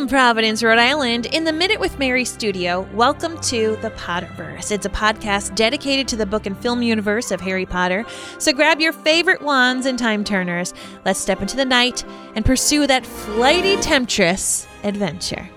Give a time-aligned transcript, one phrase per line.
[0.00, 4.72] From Providence, Rhode Island, in the Minute with Mary studio, welcome to the Potterverse.
[4.72, 8.06] It's a podcast dedicated to the book and film universe of Harry Potter.
[8.38, 10.72] So grab your favorite wands and time turners.
[11.04, 12.02] Let's step into the night
[12.34, 15.50] and pursue that flighty temptress adventure.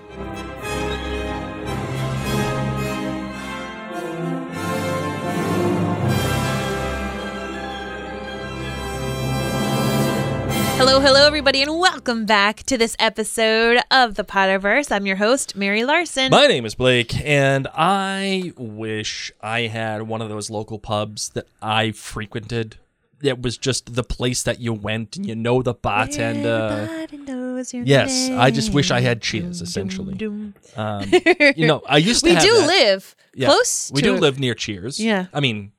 [10.86, 14.92] Hello, hello, everybody, and welcome back to this episode of the Potterverse.
[14.92, 16.30] I'm your host, Mary Larson.
[16.30, 21.46] My name is Blake, and I wish I had one of those local pubs that
[21.62, 22.76] I frequented.
[23.22, 26.86] It was just the place that you went and you know the bartender.
[26.90, 30.14] Everybody knows your Yes, I just wish I had Cheers, essentially.
[30.14, 30.84] doom, doom.
[30.84, 31.10] Um,
[31.56, 32.66] you know, I used to We do that.
[32.66, 33.90] live Yeah, close.
[33.94, 35.00] We to, do live near Cheers.
[35.00, 35.26] Yeah.
[35.32, 35.72] I mean,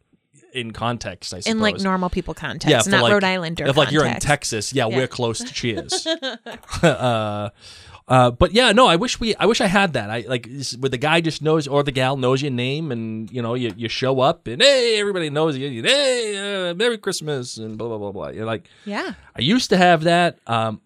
[0.56, 1.52] in context, I suppose.
[1.52, 3.66] in like normal people context, yeah, not like, Rhode Islander.
[3.68, 4.20] If like you're in.
[4.20, 4.96] Texas, yeah, Yeah.
[4.98, 6.08] we're close to Cheers.
[6.84, 7.50] uh,
[8.08, 10.10] uh, but yeah, no, I wish we, I wish I had that.
[10.12, 10.48] I like
[10.80, 13.74] where the guy just knows or the gal knows your name, and you know, you,
[13.76, 15.82] you show up and hey, everybody knows you.
[15.82, 18.28] Hey, uh, Merry Christmas and blah blah blah blah.
[18.30, 19.14] You're like, Yeah.
[19.36, 20.38] I used to have that.
[20.46, 20.82] Um,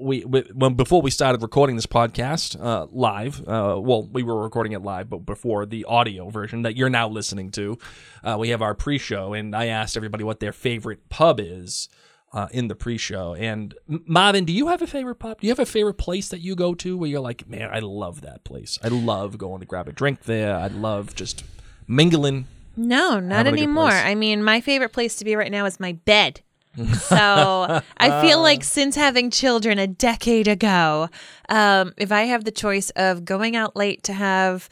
[0.00, 3.40] we, we when before we started recording this podcast uh, live.
[3.46, 7.08] Uh, well, we were recording it live, but before the audio version that you're now
[7.08, 7.78] listening to,
[8.24, 11.88] uh, we have our pre-show, and I asked everybody what their favorite pub is.
[12.32, 15.40] Uh, in the pre-show, and Marvin, do you have a favorite pub?
[15.40, 17.80] Do you have a favorite place that you go to where you're like, man, I
[17.80, 18.78] love that place.
[18.84, 20.54] I love going to grab a drink there.
[20.54, 21.42] I love just
[21.88, 22.46] mingling.
[22.76, 23.90] No, not Having a good anymore.
[23.90, 26.40] I mean, my favorite place to be right now is my bed.
[26.76, 31.08] So I feel like since having children a decade ago,
[31.48, 34.68] um, if I have the choice of going out late to have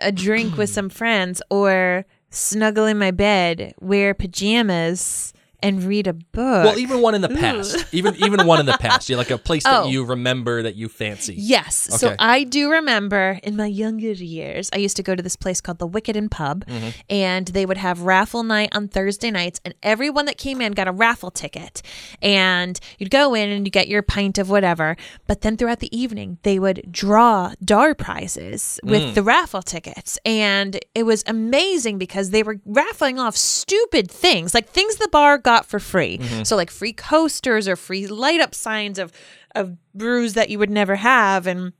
[0.00, 5.32] a drink with some friends or snuggle in my bed, wear pajamas,
[5.66, 6.64] and read a book.
[6.64, 9.08] Well, even one in the past, even even one in the past.
[9.08, 9.88] You're like a place that Oh.
[9.88, 11.34] you remember that you fancy.
[11.36, 11.74] Yes.
[12.00, 15.60] So I do remember in my younger years, I used to go to this place
[15.60, 16.88] called the Wickenden Pub, Mm-hmm.
[17.10, 20.88] and they would have raffle night on Thursday nights, and everyone that came in got
[20.88, 21.82] a raffle ticket.
[22.22, 24.96] And you'd go in and you get your pint of whatever.
[25.26, 29.14] But then throughout the evening, they would draw DAR prizes with Mm.
[29.14, 30.18] the raffle tickets.
[30.24, 35.38] And it was amazing because they were raffling off stupid things, like things the bar
[35.38, 36.18] got for free.
[36.18, 36.42] Mm-hmm.
[36.42, 39.12] So like free coasters or free light up signs of
[39.54, 41.72] of brews that you would never have and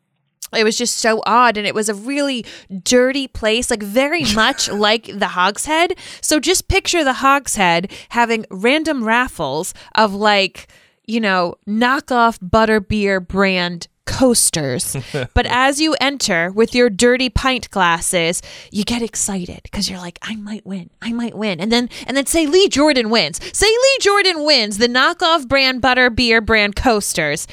[0.55, 2.45] it was just so odd and it was a really
[2.83, 9.05] dirty place like very much like the hogshead so just picture the hogshead having random
[9.05, 10.69] raffles of like
[11.05, 14.97] you know knockoff butterbeer brand coasters
[15.35, 18.41] but as you enter with your dirty pint glasses
[18.71, 22.17] you get excited because you're like i might win i might win and then and
[22.17, 26.75] then say lee jordan wins say lee jordan wins the knockoff brand butter beer brand
[26.77, 27.47] coasters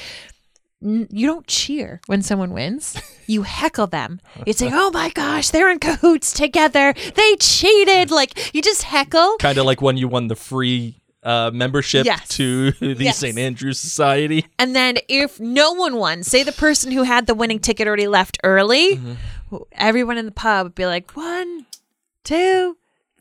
[0.82, 2.96] n- you don't cheer when someone wins.
[3.26, 4.20] You heckle them.
[4.46, 6.92] You say, "Oh my gosh, they're in cahoots together.
[7.14, 9.36] They cheated." Like you just heckle.
[9.38, 12.28] Kind of like when you won the free uh, membership Yes.
[12.28, 13.18] to the Yes.
[13.18, 13.38] St.
[13.38, 14.46] Andrews Society.
[14.58, 18.06] And then if no one won, say the person who had the winning ticket already
[18.08, 19.00] left early,
[19.72, 21.66] everyone in the pub would be like, "One,
[22.24, 22.76] two,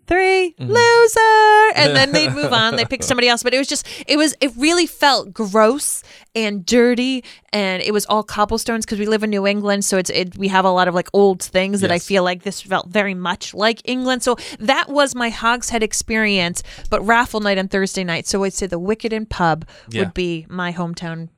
[0.08, 0.72] three, mm-hmm.
[0.72, 2.76] loser," and then they'd move on.
[2.76, 3.44] They pick somebody else.
[3.44, 6.04] But it was just, it was, it really felt gross
[6.36, 10.10] and dirty, and it was all cobblestones because we live in New England, so it's
[10.10, 10.38] it.
[10.38, 13.14] We have a lot of like old things that I feel like this felt very
[13.14, 14.24] much like England.
[14.24, 18.28] So that was my Hogshead experience, but raffle night on Thursday night.
[18.28, 20.02] So I'd say the Wickenden Pub Yeah.
[20.04, 21.30] would be my hometown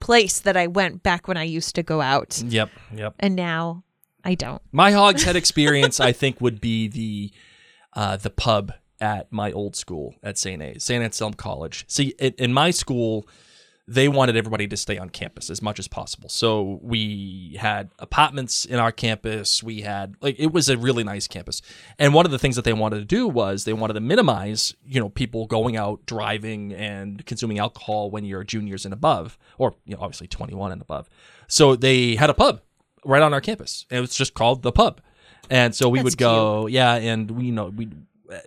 [0.00, 3.14] place that I went back when I used to go out, Yep, yep.
[3.18, 3.82] and now
[4.24, 4.62] I don't.
[4.70, 7.32] My Hogshead experience, I think, would be the
[7.94, 10.62] uh, the pub at my old school at St.
[10.62, 10.78] A.
[10.78, 11.02] St.
[11.02, 11.84] Anselm College.
[11.88, 13.26] See, in, in my school,
[13.86, 16.30] they wanted everybody to stay on campus as much as possible.
[16.30, 19.62] So we had apartments in our campus.
[19.62, 21.60] We had like it was a really nice campus.
[21.98, 24.74] And one of the things that they wanted to do was they wanted to minimize,
[24.86, 29.74] you know, people going out driving and consuming alcohol when you're juniors and above, or
[29.84, 31.10] you know, obviously 21 and above.
[31.46, 32.62] So they had a pub
[33.04, 33.84] right on our campus.
[33.90, 35.02] And it was just called the pub.
[35.50, 37.88] And so we That's would go, yeah, and we you know we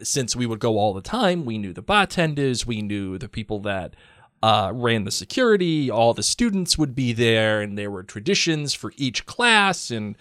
[0.02, 3.60] since we would go all the time, we knew the bartenders, we knew the people
[3.60, 3.96] that
[4.44, 8.92] uh, ran the security, all the students would be there, and there were traditions for
[8.98, 9.92] each class.
[9.92, 10.18] And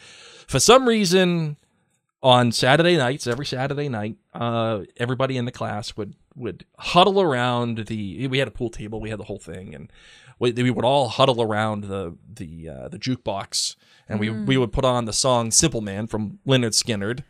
[0.46, 1.56] for some reason,
[2.22, 7.86] on Saturday nights, every Saturday night, uh, everybody in the class would would huddle around
[7.86, 8.26] the.
[8.28, 9.90] We had a pool table, we had the whole thing, and
[10.38, 13.76] we, we would all huddle around the the uh, the jukebox,
[14.08, 17.22] and we we would put on the song "Simple Man" from Lynyrd Skynyrd,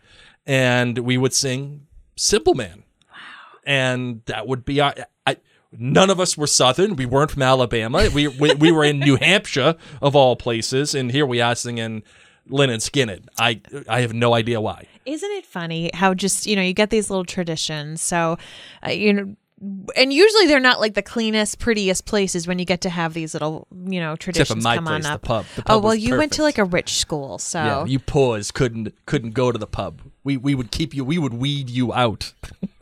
[0.47, 1.87] and we would sing
[2.17, 3.17] "Simple Man," Wow.
[3.65, 4.95] and that would be our.
[5.27, 5.37] I,
[5.79, 6.97] None of us were Southern.
[6.97, 8.09] We weren't from Alabama.
[8.15, 10.95] We, we, we were in New Hampshire, of all places.
[10.95, 12.03] And here we are singing
[12.49, 13.27] Lynyrd Skynyrd.
[13.39, 14.87] I, I have no idea why.
[15.05, 18.01] Isn't it funny how just, you know, you get these little traditions.
[18.01, 18.39] So,
[18.87, 22.83] uh, you know, and usually they're not like the cleanest, prettiest places when you get
[22.83, 25.23] to have these little, you know, traditions come place, on the up.
[25.23, 25.47] pub.
[25.57, 28.51] The oh well, was you went to like a rich school, so Yeah, you poors
[28.51, 30.03] couldn't couldn't go to the pub.
[30.25, 31.05] We we would keep you.
[31.05, 32.33] We would weed you out.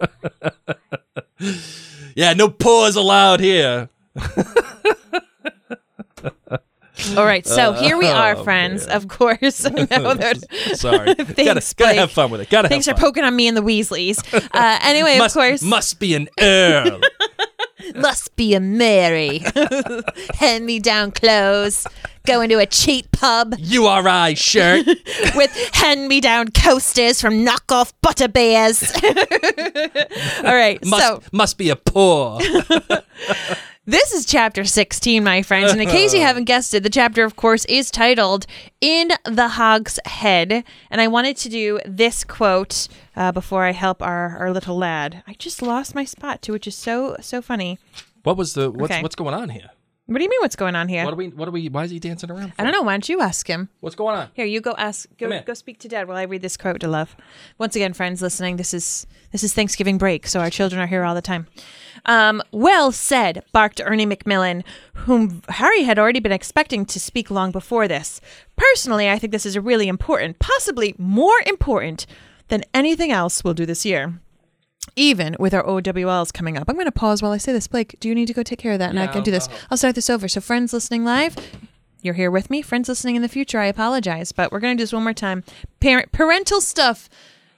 [2.14, 3.88] yeah, no poors allowed here.
[7.16, 8.86] All right, so here we are, oh, friends.
[8.86, 11.96] Of course, that Sorry, gotta, gotta Blake.
[11.98, 12.50] have fun with it.
[12.50, 13.08] Gotta Thanks for have fun.
[13.10, 14.18] poking on me and the Weasleys.
[14.32, 17.00] Uh, anyway, must, of course, must be an earl.
[17.96, 19.42] must be a Mary.
[20.38, 21.86] Hand me down clothes.
[22.26, 24.86] Go into a cheap pub URI shirt.
[25.34, 28.94] with hand me down coasters from knockoff butterbeers.
[30.44, 32.40] All right, Must so must be a poor.
[33.86, 35.70] This is chapter 16, my friends.
[35.70, 38.46] And in case you haven't guessed it, the chapter, of course, is titled
[38.80, 40.64] In the Hog's Head.
[40.90, 45.22] And I wanted to do this quote uh, before I help our, our little lad.
[45.26, 47.78] I just lost my spot too, which is so, so funny.
[48.22, 49.02] What was the what's Okay.
[49.02, 49.68] what's going on here?
[50.06, 51.02] What do you mean, what's going on here?
[51.02, 51.28] What are we?
[51.28, 51.70] What are we?
[51.70, 52.54] Why is he dancing around?
[52.54, 52.60] For?
[52.60, 52.82] I don't know.
[52.82, 53.70] Why don't you ask him?
[53.80, 54.28] What's going on?
[54.34, 55.08] Here, you go ask.
[55.16, 55.42] Go, Come here.
[55.46, 57.16] go speak to Dad while I read this quote to Love.
[57.56, 61.04] Once again, friends listening, this is this is Thanksgiving break, so our children are here
[61.04, 61.46] all the time.
[62.04, 64.62] Um, well said, barked Ernie Macmillan,
[64.92, 68.20] whom Harry had already been expecting to speak long before this.
[68.56, 72.04] Personally, I think this is a really important, possibly more important
[72.48, 74.20] than anything else we'll do this year.
[74.96, 76.68] Even with our OWLs coming up.
[76.68, 77.66] I'm going to pause while I say this.
[77.66, 78.90] Blake, do you need to go take care of that?
[78.90, 79.48] And I can do I'll- this.
[79.48, 79.66] Uh-huh.
[79.72, 80.28] I'll start this over.
[80.28, 81.36] So, friends listening live,
[82.02, 82.62] you're here with me.
[82.62, 85.42] Friends listening in the future, I apologize, but we're gonna do this one more time.
[85.80, 87.08] Parent parental stuff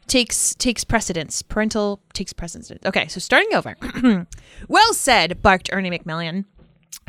[0.06, 1.42] takes takes precedence.
[1.42, 2.70] Parental takes precedence.
[2.86, 3.76] Okay, so starting over.
[4.68, 6.44] well said, barked Ernie Macmillan.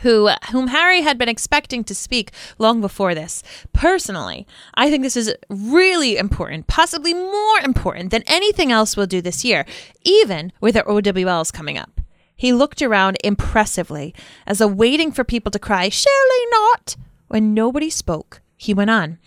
[0.02, 3.42] Who, whom Harry had been expecting to speak long before this.
[3.74, 4.46] Personally,
[4.76, 9.44] I think this is really important, possibly more important than anything else we'll do this
[9.44, 9.66] year,
[10.04, 12.02] even with our OWLs coming up.
[12.36, 14.14] He looked around impressively,
[14.46, 16.96] as though waiting for people to cry, Surely not!
[17.28, 19.18] When nobody spoke, he went on.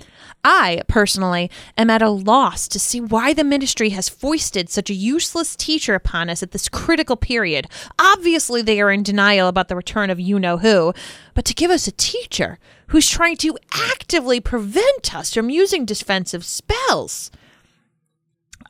[0.42, 4.94] I, personally, am at a loss to see why the ministry has foisted such a
[4.94, 7.66] useless teacher upon us at this critical period.
[7.98, 10.94] Obviously, they are in denial about the return of you know who,
[11.34, 12.58] but to give us a teacher
[12.88, 17.30] who's trying to actively prevent us from using defensive spells.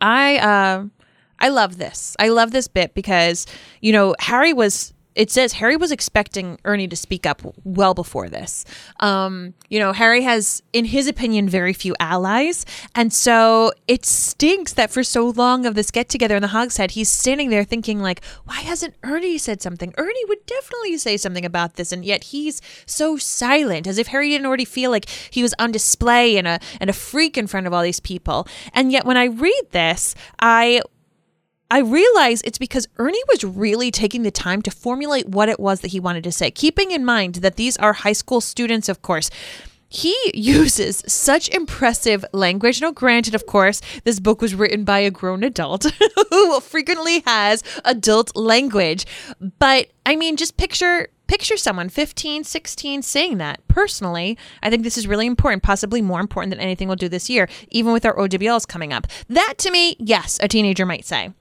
[0.00, 0.86] I uh
[1.38, 2.16] I love this.
[2.18, 3.46] I love this bit because,
[3.80, 8.28] you know, Harry was it says Harry was expecting Ernie to speak up well before
[8.28, 8.64] this.
[9.00, 12.64] Um, you know, Harry has, in his opinion, very few allies.
[12.94, 16.92] And so it stinks that for so long of this get together in the Hogshead,
[16.92, 19.92] he's standing there thinking, like, why hasn't Ernie said something?
[19.98, 21.92] Ernie would definitely say something about this.
[21.92, 25.72] And yet he's so silent, as if Harry didn't already feel like he was on
[25.72, 28.46] display and a and a freak in front of all these people.
[28.72, 30.82] And yet when I read this, I
[31.70, 35.80] I realize it's because Ernie was really taking the time to formulate what it was
[35.80, 39.02] that he wanted to say, keeping in mind that these are high school students, of
[39.02, 39.30] course.
[39.88, 42.80] He uses such impressive language.
[42.80, 45.84] Now, granted, of course, this book was written by a grown adult
[46.30, 49.06] who frequently has adult language.
[49.60, 54.98] But I mean, just picture picture someone 15 16 saying that personally i think this
[54.98, 58.18] is really important possibly more important than anything we'll do this year even with our
[58.18, 61.32] owls coming up that to me yes a teenager might say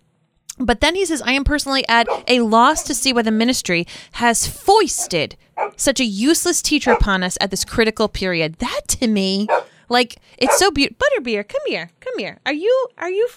[0.60, 3.88] but then he says, I am personally at a loss to see why the ministry
[4.14, 5.36] has foisted
[5.76, 8.56] such a useless teacher upon us at this critical period.
[8.56, 9.48] That to me,
[9.88, 10.98] like, it's so beautiful.
[11.06, 11.90] Butterbeer, come here.
[12.00, 12.40] Come here.
[12.46, 13.28] Are you, are you,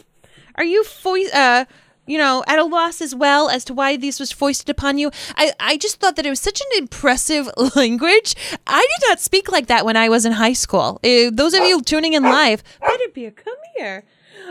[0.56, 1.64] are you, fo- uh,
[2.06, 5.10] you know, at a loss as well as to why this was foisted upon you.
[5.36, 8.34] I, I just thought that it was such an impressive language.
[8.66, 11.00] I did not speak like that when I was in high school.
[11.04, 14.04] Uh, those of you tuning in live, Butterbeer, come here.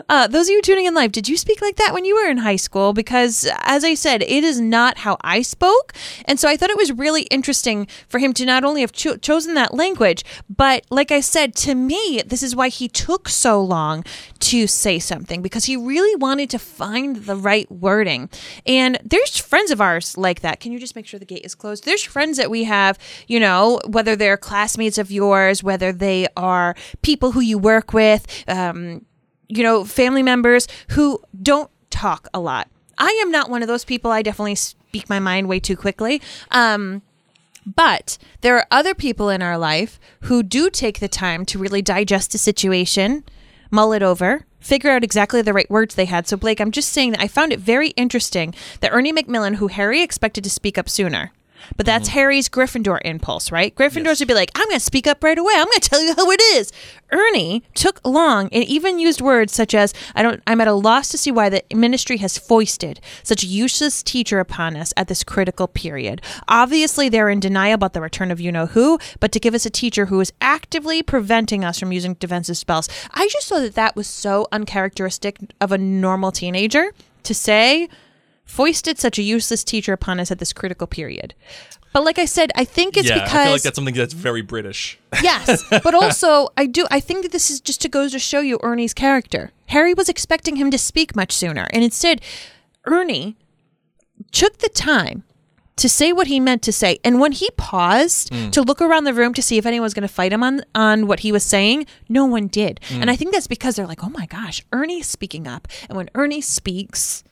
[0.09, 2.29] Uh, those of you tuning in live, did you speak like that when you were
[2.29, 2.93] in high school?
[2.93, 5.93] Because, as I said, it is not how I spoke.
[6.25, 9.17] And so I thought it was really interesting for him to not only have cho-
[9.17, 13.61] chosen that language, but like I said, to me, this is why he took so
[13.61, 14.03] long
[14.39, 18.29] to say something because he really wanted to find the right wording.
[18.65, 20.59] And there's friends of ours like that.
[20.59, 21.85] Can you just make sure the gate is closed?
[21.85, 22.97] There's friends that we have,
[23.27, 28.25] you know, whether they're classmates of yours, whether they are people who you work with,
[28.47, 29.05] um,
[29.51, 32.69] you know, family members who don't talk a lot.
[32.97, 34.11] I am not one of those people.
[34.11, 36.21] I definitely speak my mind way too quickly.
[36.51, 37.01] Um,
[37.65, 41.81] but there are other people in our life who do take the time to really
[41.81, 43.23] digest a situation,
[43.69, 46.27] mull it over, figure out exactly the right words they had.
[46.27, 49.67] So, Blake, I'm just saying that I found it very interesting that Ernie Macmillan, who
[49.67, 51.31] Harry expected to speak up sooner,
[51.77, 52.19] but that's mm-hmm.
[52.19, 53.73] Harry's Gryffindor impulse, right?
[53.75, 55.53] Gryffindors would be like, I'm going to speak up right away.
[55.55, 56.71] I'm going to tell you how it is.
[57.11, 61.09] Ernie took long and even used words such as, I don't, I'm at a loss
[61.09, 65.23] to see why the ministry has foisted such a useless teacher upon us at this
[65.23, 66.21] critical period.
[66.47, 69.65] Obviously, they're in denial about the return of you know who, but to give us
[69.65, 72.87] a teacher who is actively preventing us from using defensive spells.
[73.11, 77.89] I just thought that that was so uncharacteristic of a normal teenager to say,
[78.51, 81.33] foisted such a useless teacher upon us at this critical period.
[81.93, 84.13] But like I said, I think it's yeah, because I feel like that's something that's
[84.13, 84.99] very British.
[85.21, 88.39] yes, but also I do I think that this is just to goes to show
[88.41, 89.51] you Ernie's character.
[89.67, 92.21] Harry was expecting him to speak much sooner, and instead,
[92.85, 93.37] Ernie
[94.31, 95.23] took the time
[95.77, 96.99] to say what he meant to say.
[97.03, 98.51] And when he paused hmm.
[98.51, 100.63] to look around the room to see if anyone was going to fight him on
[100.75, 102.79] on what he was saying, no one did.
[102.87, 103.01] Hmm.
[103.01, 106.09] And I think that's because they're like, "Oh my gosh, Ernie's speaking up." And when
[106.15, 107.23] Ernie speaks,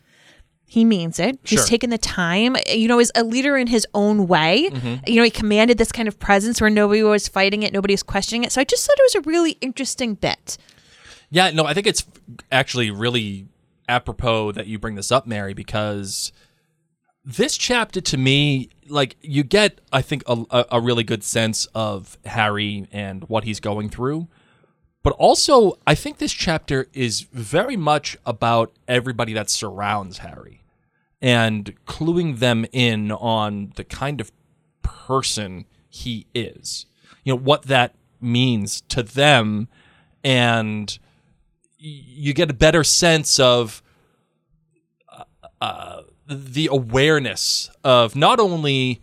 [0.69, 1.39] he means it.
[1.43, 1.65] He's Sure.
[1.67, 4.69] taken the time, you know, is a leader in his own way.
[4.71, 5.03] Mm-hmm.
[5.07, 8.03] You know, he commanded this kind of presence where nobody was fighting it, nobody was
[8.03, 8.51] questioning it.
[8.51, 10.59] So I just thought it was a really interesting bit.
[11.31, 12.05] Yeah, no, I think it's
[12.51, 13.47] actually really
[13.87, 16.31] apropos that you bring this up, Mary, because
[17.25, 22.15] this chapter to me, like, you get, I think, a, a really good sense of
[22.25, 24.27] Harry and what he's going through.
[25.01, 30.58] But also, I think this chapter is very much about everybody that surrounds Harry
[31.21, 34.31] and cluing them in on the kind of
[34.81, 36.85] person he is.
[37.23, 39.67] You know, what that means to them
[40.23, 40.97] and
[41.77, 43.81] you get a better sense of
[45.09, 45.23] uh,
[45.61, 49.01] uh, the awareness of not only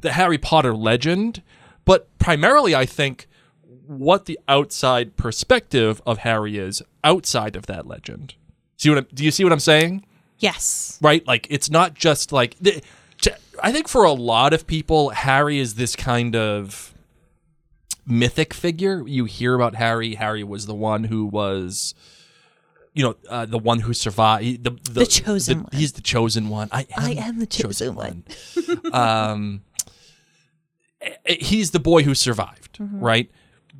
[0.00, 1.42] the Harry Potter legend,
[1.84, 3.28] but primarily, I think,
[3.86, 8.34] what the outside perspective of Harry is outside of that legend.
[8.76, 10.04] See what I'm, do you see what I'm saying?
[10.38, 10.98] Yes.
[11.02, 11.26] right?
[11.26, 12.82] Like it's not just like the,
[13.18, 16.94] j- I think for a lot of people, Harry is this kind of
[18.06, 19.06] mythic figure.
[19.06, 20.14] You hear about Harry.
[20.14, 21.94] Harry was the one who was,
[22.94, 24.64] you know, uh, the one who survived.
[24.64, 25.70] The, the, The chosen one.
[25.72, 26.68] He's the chosen one.
[26.72, 28.24] I am, I am the chosen one.
[28.92, 29.62] um,
[31.00, 33.30] eh, eh, he's the boy who survived, right?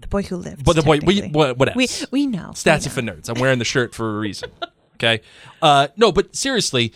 [0.01, 0.65] The boy who lived.
[0.65, 1.29] But the boy, we, technically.
[1.31, 2.51] what, what we we know.
[2.51, 3.29] Stats we for nerds.
[3.29, 4.51] I'm wearing the shirt for a reason.
[4.99, 5.23] Okay.
[5.63, 6.93] Uh, no, but seriously,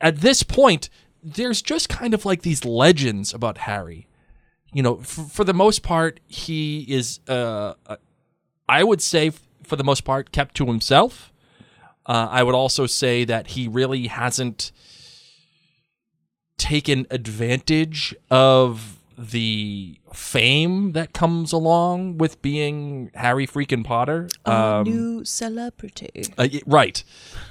[0.00, 0.88] at this point,
[1.22, 4.06] there's just kind of like these legends about Harry.
[4.72, 7.96] You know, for, for the most part, he is, uh, uh,
[8.68, 9.32] I would say,
[9.64, 11.32] for the most part, kept to himself.
[12.04, 14.70] Uh, I would also say that he really hasn't
[16.56, 24.28] taken advantage of the fame that comes along with being Harry freaking Potter.
[24.44, 26.24] A Um, new celebrity.
[26.36, 27.02] uh, right.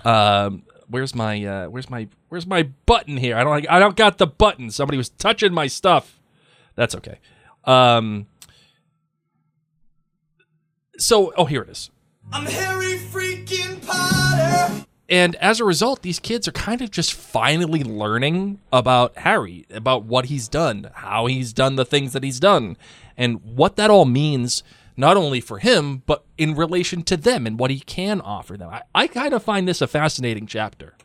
[0.04, 3.36] Um, where's my uh, where's my where's my button here?
[3.36, 4.70] I don't I don't got the button.
[4.70, 6.20] Somebody was touching my stuff.
[6.76, 7.18] That's okay.
[7.64, 8.28] Um,
[10.98, 11.90] so oh here it is.
[12.32, 14.86] I'm Harry freaking Potter.
[15.08, 20.04] And as a result, these kids are kind of just finally learning about Harry, about
[20.04, 22.76] what he's done, how he's done the things that he's done,
[23.16, 24.64] and what that all means,
[24.98, 28.70] not only for him, but in relation to them and what he can offer them.
[28.70, 30.96] I, I kind of find this a fascinating chapter,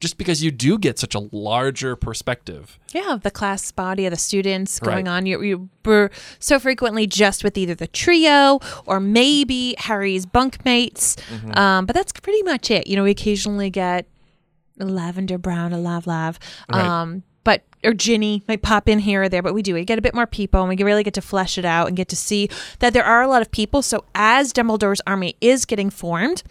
[0.00, 2.78] just because you do get such a larger perspective.
[2.92, 5.08] Yeah, of the class body of the students going Right.
[5.08, 5.26] on.
[5.26, 11.16] You, you were so frequently just with either the trio or maybe Harry's bunkmates.
[11.30, 11.58] Mm-hmm.
[11.58, 12.86] Um, but that's pretty much it.
[12.86, 14.06] You know, we occasionally get
[14.78, 16.38] a lavender brown, a lav lav.
[16.72, 16.84] Right.
[16.84, 19.72] Um, but or Ginny might pop in here or there, but we do.
[19.74, 21.96] We get a bit more people, and we really get to flesh it out and
[21.96, 22.50] get to see
[22.80, 23.80] that there are a lot of people.
[23.82, 26.42] So as Dumbledore's army is getting formed,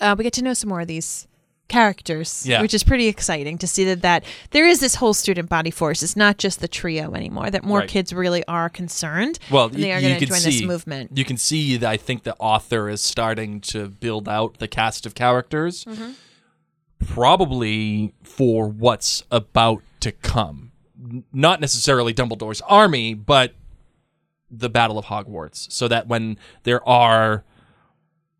[0.00, 1.27] uh, we get to know some more of these
[1.68, 2.62] characters, Yeah.
[2.62, 6.02] which is pretty exciting to see that that there is this whole student body force.
[6.02, 7.50] It's not just the trio anymore.
[7.50, 7.88] That more Right.
[7.88, 9.38] kids really are concerned.
[9.50, 11.10] Well, they are you going to can join see this movement.
[11.16, 15.04] You can see that I think the author is starting to build out the cast
[15.06, 16.12] of characters, Mm-hmm.
[17.06, 20.72] probably for what's about to come.
[21.32, 23.54] Not necessarily Dumbledore's army, but
[24.50, 27.44] the Battle of Hogwarts, so that when there are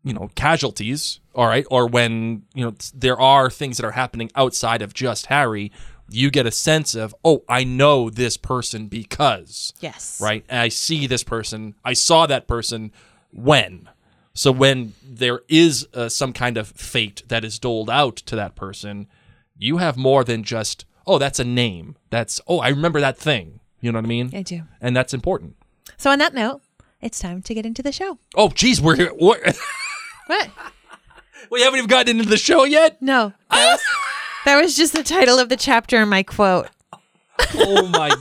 [0.03, 4.31] you know casualties all right or when you know there are things that are happening
[4.35, 5.71] outside of just harry
[6.09, 10.19] you get a sense of oh i know this person because Yes.
[10.21, 10.43] right?
[10.49, 11.75] And I see this person.
[11.85, 12.91] I saw that person
[13.31, 13.87] when.
[14.33, 18.55] So when there is uh, some kind of fate that is doled out to that
[18.55, 19.07] person,
[19.57, 21.95] you have more than just oh that's a name.
[22.09, 23.59] That's oh I remember that thing.
[23.81, 24.31] You know what I mean?
[24.33, 24.63] I do.
[24.81, 25.55] And that's important.
[25.97, 26.61] So on that note,
[27.01, 28.17] it's time to get into the show.
[28.35, 29.11] Oh geez, we're here.
[29.19, 29.41] We're,
[30.27, 30.49] What?
[31.49, 33.01] We haven't even gotten into the show yet.
[33.01, 33.81] No, that was,
[34.45, 36.67] that was just the title of the chapter and my quote.
[37.55, 38.11] Oh my!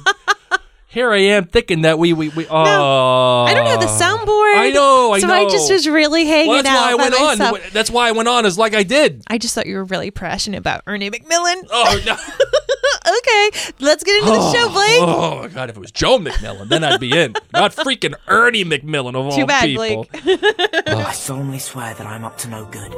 [0.87, 2.47] Here I am thinking that we we we.
[2.49, 4.01] Oh, I don't have the ah.
[4.01, 4.57] soundboard.
[4.57, 5.29] I know, I know.
[5.29, 7.55] so I just was really hanging Well, that's out why I by went myself.
[7.55, 7.71] on.
[7.75, 8.47] That's why I went on.
[8.47, 9.23] Is like I did.
[9.27, 11.65] I just thought you were really passionate about Ernie Macmillan.
[11.71, 12.17] Oh no!
[13.09, 15.01] okay, let's get into the show, Blake.
[15.01, 15.71] Oh my god!
[15.71, 17.35] If it was Joe McMillan, then I'd be in.
[17.53, 20.07] Not freaking Ernie Macmillan of Too all bad, people.
[20.25, 20.41] Blake.
[20.89, 22.95] I solemnly swear that I'm up to no good.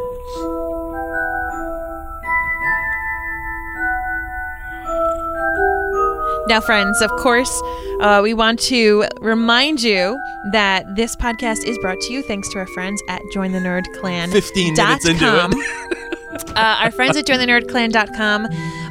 [6.49, 7.63] Now, friends, of course,
[8.01, 12.59] uh, we want to remind you that this podcast is brought to you thanks to
[12.59, 14.33] our friends at Join the Nerd Clan.
[14.33, 16.51] 15 minutes into it.
[16.57, 18.47] uh, our friends at jointhenerdclan.com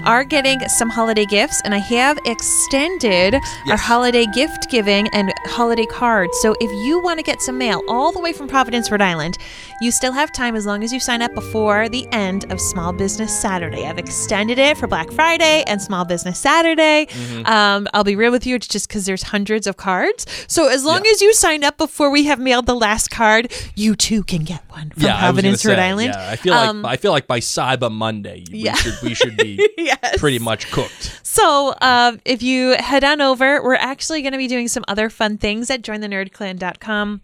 [0.06, 3.36] are getting some holiday gifts, and I have extended
[3.70, 6.38] our holiday gift giving and holiday cards.
[6.42, 9.38] So if you want to get some mail all the way from Providence, Rhode Island,
[9.82, 12.92] you still have time as long as you sign up before the end of Small
[12.94, 13.86] Business Saturday.
[13.86, 17.06] I've extended it for Black Friday and Small Business Saturday.
[17.08, 17.46] Mm-hmm.
[17.46, 20.26] Um, I'll be real with you, it's just because there's hundreds of cards.
[20.48, 23.96] So as long as you sign up before we have mailed the last card, you
[23.96, 26.14] too can get one from yeah, Providence, Rhode say, Island.
[26.14, 28.76] Yeah, I feel like Um, I feel like by Cyber Monday, we Yeah.
[28.76, 29.58] should we should be
[30.04, 30.18] yes.
[30.20, 31.20] pretty much cooked.
[31.24, 35.10] So, uh, if you head on over, we're actually going to be doing some other
[35.10, 37.22] fun things at jointhenerdclan.com.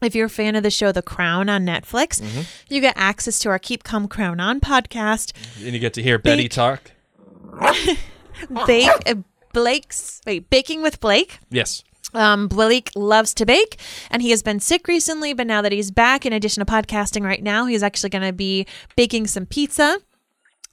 [0.00, 2.42] If you're a fan of the show The Crown on Netflix, Mm-hmm.
[2.72, 5.32] you get access to our Keep Calm Crown On podcast.
[5.64, 6.92] And you get to hear Betty Bake- talk.
[8.66, 9.14] Bake, uh,
[9.52, 11.38] Blake's, wait, Baking with Blake.
[11.50, 11.82] Yes.
[12.14, 13.78] Um, Blake loves to bake,
[14.10, 17.22] and he has been sick recently, but now that he's back, in addition to podcasting
[17.22, 19.98] right now, he's actually going to be baking some pizza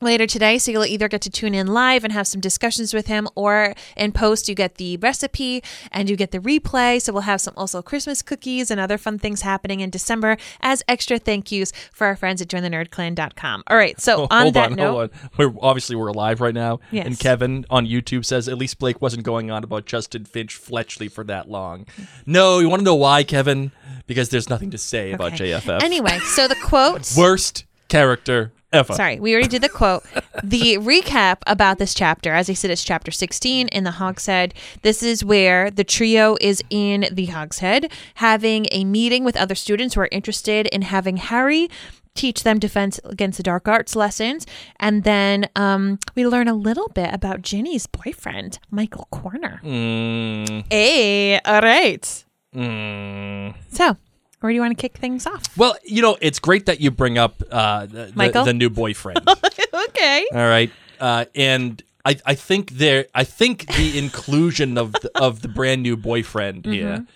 [0.01, 0.57] later today.
[0.57, 3.73] So you'll either get to tune in live and have some discussions with him, or
[3.95, 7.01] in post, you get the recipe and you get the replay.
[7.01, 10.83] So we'll have some also Christmas cookies and other fun things happening in December as
[10.87, 13.63] extra thank yous for our friends at jointhenerdclan.com.
[13.67, 13.99] All right.
[13.99, 15.29] So Oh, on hold that on, note, hold on.
[15.37, 17.05] We're obviously we're live right now, Yes.
[17.05, 21.07] and Kevin on YouTube says at least Blake wasn't going on about Justin Finch Fletchley
[21.07, 21.85] for that long.
[22.25, 23.71] No, you want to know why, Kevin?
[24.07, 25.51] Because there's nothing to say about Okay.
[25.51, 25.81] JFF.
[25.83, 27.13] Anyway, so the quote.
[27.17, 28.93] worst character ever.
[28.93, 30.03] Sorry, we already did the quote.
[30.43, 34.53] The recap about this chapter, as I said, it's chapter 16 in the Hogshead.
[34.81, 39.95] This is where the trio is in the Hogshead having a meeting with other students
[39.95, 41.69] who are interested in having Harry
[42.15, 44.45] teach them defense against the dark arts lessons.
[44.79, 49.59] And then um, we learn a little bit about Ginny's boyfriend, Michael Corner.
[49.63, 52.23] Mm, Hey, all right.
[52.55, 53.53] mm.
[53.69, 53.97] So,
[54.45, 55.57] where do you want to kick things off?
[55.57, 58.45] Well, you know, it's great that you bring up uh, the, the, Michael?
[58.45, 59.27] the new boyfriend.
[59.73, 60.27] okay.
[60.31, 65.41] All right, uh, and I, I think there, I think the inclusion of the, of
[65.41, 67.07] the brand new boyfriend here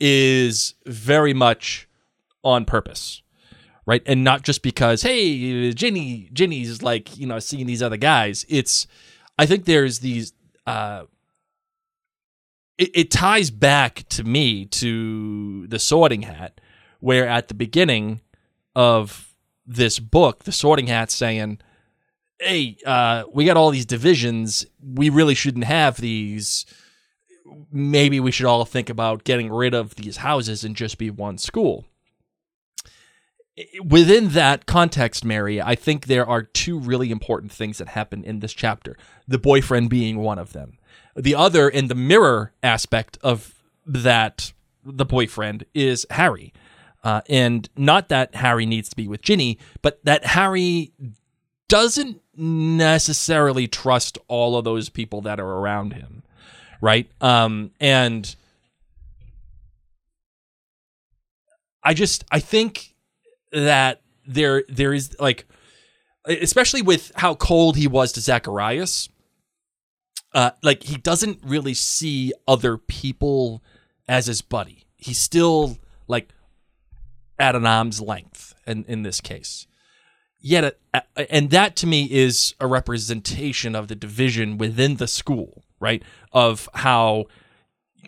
[0.00, 1.88] is very much
[2.42, 3.22] on purpose,
[3.86, 4.02] right?
[4.04, 8.44] And not just because hey, Ginny, Ginny's like you know seeing these other guys.
[8.48, 8.88] It's,
[9.38, 10.32] I think there's these.
[10.66, 11.04] Uh,
[12.76, 16.60] it, it ties back to me to the Sorting Hat,
[17.02, 18.20] where at the beginning
[18.74, 19.34] of
[19.66, 21.58] this book, the Sorting Hat's saying
[22.42, 24.66] hey, uh, we got all these divisions.
[24.82, 26.66] We really shouldn't have these.
[27.70, 31.38] Maybe we should all think about getting rid of these houses and just be one
[31.38, 31.86] school.
[33.84, 38.40] Within that context, Mary, I think there are two really important things that happen in
[38.40, 38.96] this chapter.
[39.28, 40.78] The boyfriend being one of them.
[41.14, 44.52] The other, in the mirror aspect of that,
[44.84, 46.52] the boyfriend is Harry.
[47.04, 50.92] Uh, and not that Harry needs to be with Ginny, but that Harry
[51.68, 56.22] doesn't necessarily trust all of those people that are around him
[56.82, 57.08] right?
[57.22, 58.34] Um and
[61.84, 62.94] i just i think
[63.50, 65.46] that there there is like
[66.26, 69.08] especially with how cold he was to zacharias
[70.32, 73.62] uh like he doesn't really see other people
[74.08, 74.84] as his buddy.
[74.96, 76.28] He's still like
[77.42, 79.66] at an arm's length in in this case
[80.40, 85.06] yet a, a- and that to me is a representation of the division within the
[85.06, 86.02] school right
[86.32, 87.24] of how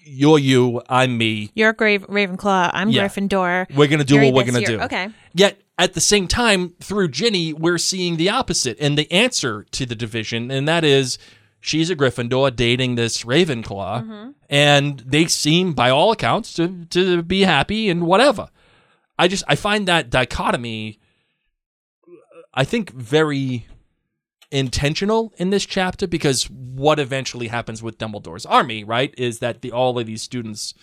[0.06, 2.70] you're you i'm me You're a Grave Ravenclaw.
[2.72, 3.06] I'm Yeah.
[3.08, 3.74] Gryffindor.
[3.74, 5.08] we're gonna do You're what we're gonna do Okay.
[5.34, 9.86] yet at the same time through ginny we're seeing the opposite and the answer to
[9.86, 11.18] the division and that is
[11.60, 14.30] she's a gryffindor dating this ravenclaw Mm-hmm.
[14.50, 18.48] and they seem by all accounts to, to be happy and whatever
[19.18, 20.98] i just i find that dichotomy
[22.54, 23.66] I think very
[24.50, 29.72] intentional in this chapter because what eventually happens with Dumbledore's army, right, is that the
[29.72, 30.74] all of these students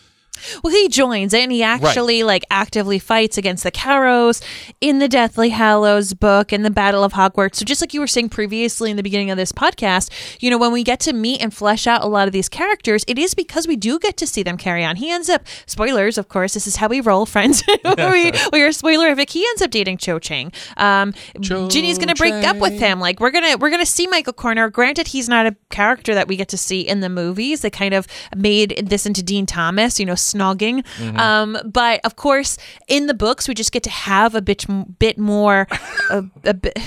[0.63, 4.41] Well, he joins and he actually like actively fights against the Carrows
[4.79, 7.55] in the Deathly Hallows book and the Battle of Hogwarts.
[7.55, 10.57] So just like you were saying previously in the beginning of this podcast, you know,
[10.57, 13.33] when we get to meet and flesh out a lot of these characters, it is
[13.33, 14.95] because we do get to see them carry on.
[14.95, 16.53] He ends up spoilers, of course.
[16.53, 17.63] This is how we roll, friends.
[17.67, 19.29] we, we are spoilerific.
[19.29, 20.51] He ends up dating Cho Chang.
[20.77, 22.99] Um, Cho Ginny's gonna break up with him.
[22.99, 24.69] Like we're gonna we're gonna see Michael Corner.
[24.69, 27.61] Granted, he's not a character that we get to see in the movies.
[27.61, 30.85] They kind of made this into Dean Thomas, you know, snogging.
[31.17, 32.57] Um, but of course,
[32.87, 34.65] in the books, we just get to have a bit
[34.99, 35.67] bit more,
[36.09, 36.77] a, a, bit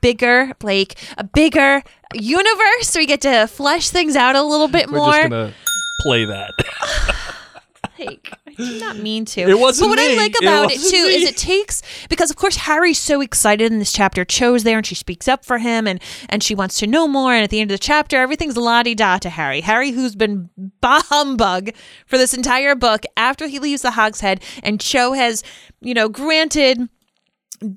[0.00, 1.82] bigger, like a bigger
[2.14, 2.94] universe.
[2.94, 5.12] We get to flesh things out a little bit We're more.
[5.12, 5.54] just gonna
[6.02, 6.50] play that.
[7.98, 9.40] Like, I did not mean to.
[9.42, 10.14] It wasn't But what me.
[10.14, 11.14] I like about it, wasn't too me.
[11.14, 14.24] is it takes because of course Harry's so excited in this chapter.
[14.24, 17.32] Cho's there and she speaks up for him and and she wants to know more.
[17.34, 19.60] And at the end of the chapter, everything's la di da to Harry.
[19.62, 21.70] Harry, who's been bah humbug
[22.06, 25.42] for this entire book after he leaves the Hogshead, and Cho has,
[25.80, 26.88] you know, granted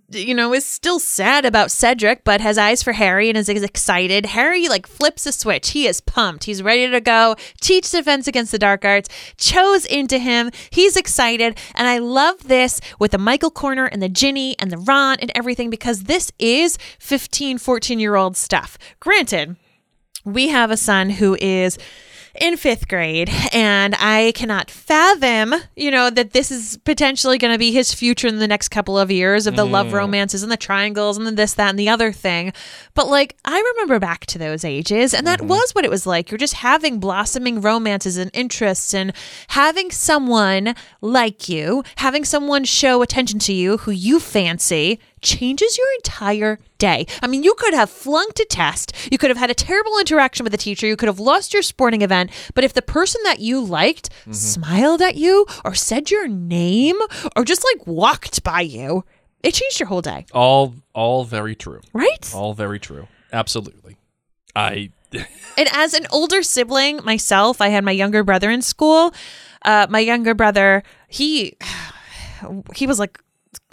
[0.09, 4.27] you know, is still sad about Cedric, but has eyes for Harry and is excited.
[4.27, 5.71] Harry like flips a switch.
[5.71, 6.45] He is pumped.
[6.45, 9.09] He's ready to go teach defense against the dark arts.
[9.37, 10.51] Cho's into him.
[10.69, 11.57] He's excited.
[11.75, 15.31] And I love this with the Michael Corner and the Ginny and the Ron and
[15.35, 18.77] everything because this is 15, 14 year old stuff.
[18.99, 19.55] Granted,
[20.25, 21.77] we have a son who is
[22.41, 27.59] in fifth grade and i cannot fathom you know that this is potentially going to
[27.59, 29.93] be his future in the next couple of years of the love mm.
[29.93, 32.53] romances and the triangles and the this that and the other thing.
[32.93, 35.49] But like i remember back to those ages and that mm-hmm.
[35.49, 36.31] was what it was like.
[36.31, 39.13] You're just having blossoming romances and interests and
[39.49, 45.87] having someone like you having someone show attention to you who you fancy changes your
[45.97, 47.05] entire day.
[47.21, 50.43] I mean, you could have flunked a test, you could have had a terrible interaction
[50.43, 53.39] with a teacher, you could have lost your sporting event, but if the person that
[53.39, 56.95] you liked smiled at you or said your name
[57.35, 59.03] or just like walked by you,
[59.43, 61.81] it changed your whole day, all all very true.
[61.93, 62.31] right?
[62.33, 63.07] All very true.
[63.33, 63.97] Absolutely.
[64.55, 64.91] I
[65.57, 69.13] And as an older sibling myself, I had my younger brother in school.
[69.63, 71.57] Uh, my younger brother, he
[72.75, 73.19] he was like,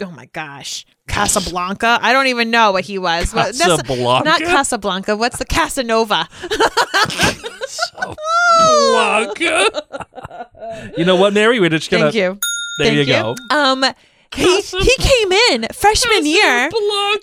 [0.01, 1.99] oh my gosh, Casablanca.
[2.01, 3.33] I don't even know what he was.
[3.33, 4.25] What- that's- Casablanca?
[4.25, 5.15] not Casablanca.
[5.17, 6.27] What's the Casanova?
[8.91, 9.67] Blanca.
[10.97, 11.59] you know what, Mary?
[11.59, 12.05] We're just gonna.
[12.05, 12.39] Thank you.
[12.77, 13.35] There Thank you go.
[13.51, 13.85] Um,
[14.35, 16.69] he he came in freshman year.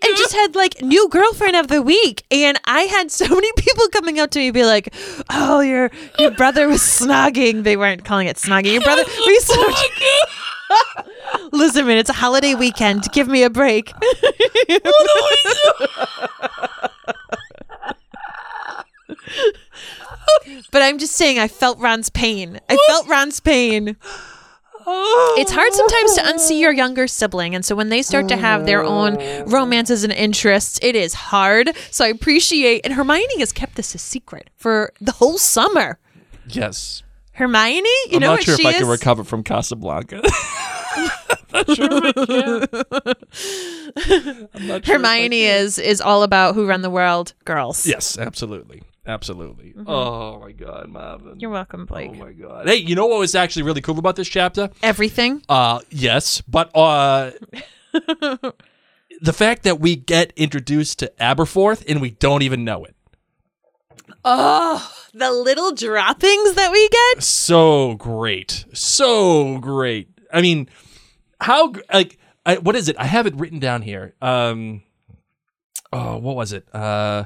[0.02, 3.88] And just had like new girlfriend of the week, and I had so many people
[3.88, 4.94] coming up to me, be like,
[5.30, 8.72] "Oh, your your brother was snogging." They weren't calling it snogging.
[8.74, 9.54] Your brother, we so
[11.52, 13.10] listen, man, it's a holiday weekend.
[13.12, 13.92] Give me a break.
[20.70, 22.60] but I'm just saying, I felt Ron's pain.
[22.68, 23.96] I felt Ron's pain.
[24.86, 28.66] It's hard sometimes to unsee your younger sibling, and so when they start to have
[28.66, 31.70] their own romances and interests, it is hard.
[31.90, 35.98] So I appreciate, and Hermione has kept this a secret for the whole summer.
[36.48, 37.02] Yes.
[37.32, 38.76] Hermione, you I'm know not sure if I is?
[38.78, 40.20] can recover from Casablanca.
[44.84, 47.86] Hermione is is all about who run the world, girls.
[47.86, 48.82] yes, absolutely.
[49.06, 49.74] Absolutely.
[49.86, 51.28] Oh my god, Marvin.
[51.28, 51.38] Mm-hmm.
[51.40, 52.10] You're welcome, Blake.
[52.12, 52.68] Oh my god.
[52.68, 54.70] Hey, you know what was actually really cool about this chapter?
[54.82, 55.42] Everything.
[55.48, 57.30] Uh yes, but uh
[57.92, 62.94] the fact that we get introduced to Aberforth and we don't even know it.
[64.22, 67.22] Oh, the little droppings that we get.
[67.22, 68.64] So great.
[68.72, 70.08] So great.
[70.32, 70.68] I mean,
[71.40, 72.96] how like I, what is it?
[72.98, 74.14] I have it written down here.
[74.22, 74.82] Um
[75.92, 76.68] Oh, what was it?
[76.74, 77.24] Uh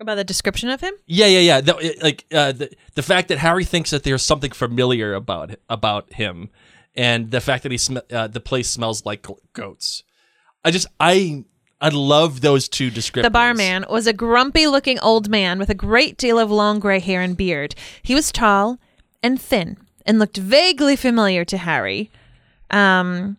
[0.00, 0.92] About the description of him.
[1.06, 1.60] Yeah, yeah, yeah.
[1.60, 6.12] The, like uh, the the fact that Harry thinks that there's something familiar about about
[6.12, 6.50] him,
[6.94, 10.02] and the fact that he sm- uh, the place smells like goats.
[10.64, 11.44] I just I
[11.80, 13.26] I love those two descriptions.
[13.26, 17.00] The barman was a grumpy looking old man with a great deal of long gray
[17.00, 17.74] hair and beard.
[18.02, 18.78] He was tall
[19.22, 22.10] and thin and looked vaguely familiar to Harry.
[22.70, 23.36] Um,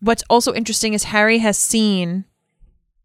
[0.00, 2.24] what's also interesting is Harry has seen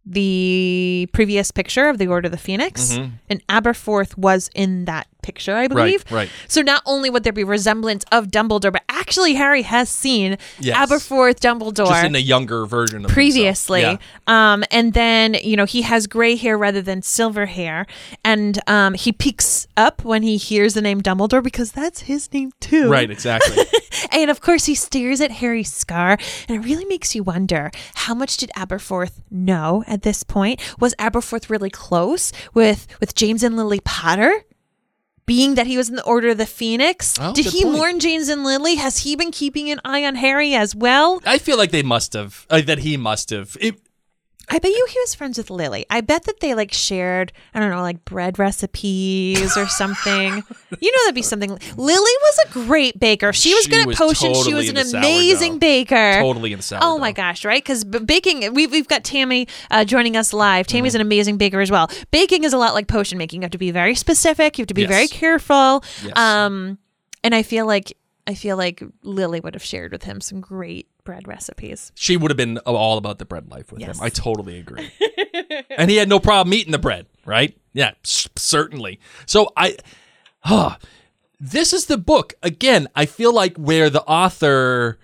[0.05, 2.91] the previous picture of the Order of the Phoenix,
[3.27, 6.05] and Aberforth was in that picture, I believe.
[6.05, 6.15] Mm-hmm.
[6.15, 6.29] right.
[6.47, 10.77] So not only would there be resemblance of Dumbledore, but actually Harry has seen Yes.
[10.77, 13.81] Aberforth Dumbledore just in a younger version of previously.
[13.81, 13.97] Yeah.
[14.27, 17.87] Um, and then, you know, he has gray hair rather than silver hair.
[18.23, 22.51] And um, he peeks up when he hears the name Dumbledore because that's his name
[22.59, 22.89] too.
[22.89, 23.63] Right, exactly.
[24.11, 26.17] And of course, he stares at Harry's scar.
[26.49, 30.59] And it really makes you wonder how much did Aberforth know at this point?
[30.79, 34.43] Was Aberforth really close with, with James and Lily Potter?
[35.25, 37.17] Being that he was in the Order of the Phoenix.
[37.19, 37.75] Oh, Did he point.
[37.75, 38.75] mourn James and Lily?
[38.75, 41.21] Has he been keeping an eye on Harry as well?
[41.25, 42.45] I feel like they must have.
[42.49, 43.57] Uh, that he must have.
[43.59, 43.75] It,
[44.49, 45.85] I bet you he was friends with Lily.
[45.89, 50.33] I bet that they like shared, I don't know, like bread recipes or something.
[50.79, 51.49] you know, that'd be something.
[51.49, 51.59] Lily
[52.21, 53.33] was a great baker.
[53.33, 54.43] She was She good at was potions.
[54.45, 55.59] she was an amazing sourdough.
[55.59, 56.13] baker.
[56.21, 57.63] Totally into Oh my gosh, right?
[57.63, 60.67] Because baking, we've, we've got Tammy uh, joining us live.
[60.67, 61.01] Tammy's Mm-hmm.
[61.01, 61.89] an amazing baker as well.
[62.11, 63.41] Baking is a lot like potion making.
[63.41, 64.57] You have to be very specific.
[64.57, 64.89] You have to be Yes.
[64.89, 65.83] very careful.
[66.03, 66.15] Yes.
[66.17, 66.77] Um,
[67.23, 67.97] and I feel like
[68.27, 71.91] I feel like Lily would have shared with him some great bread recipes.
[71.95, 73.97] she would have been all about the bread life with Yes.
[73.99, 74.03] him.
[74.03, 74.89] I totally agree.
[75.69, 77.55] and he had no problem eating the bread, right?
[77.73, 78.99] Yeah, certainly.
[79.27, 79.77] So I,
[80.39, 80.77] huh,
[81.39, 82.87] this is the book again.
[82.95, 84.97] I feel like where the author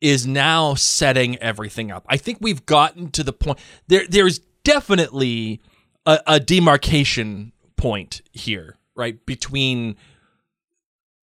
[0.00, 2.06] is now setting everything up.
[2.08, 3.58] I think we've gotten to the point.
[3.88, 5.60] There, there's definitely
[6.06, 9.96] a, a demarcation point here, right between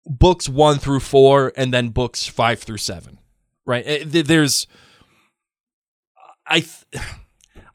[0.08, 3.20] books one through four and then books five through seven
[3.68, 3.86] right?
[3.86, 4.66] Uh, there's
[6.48, 6.86] i th-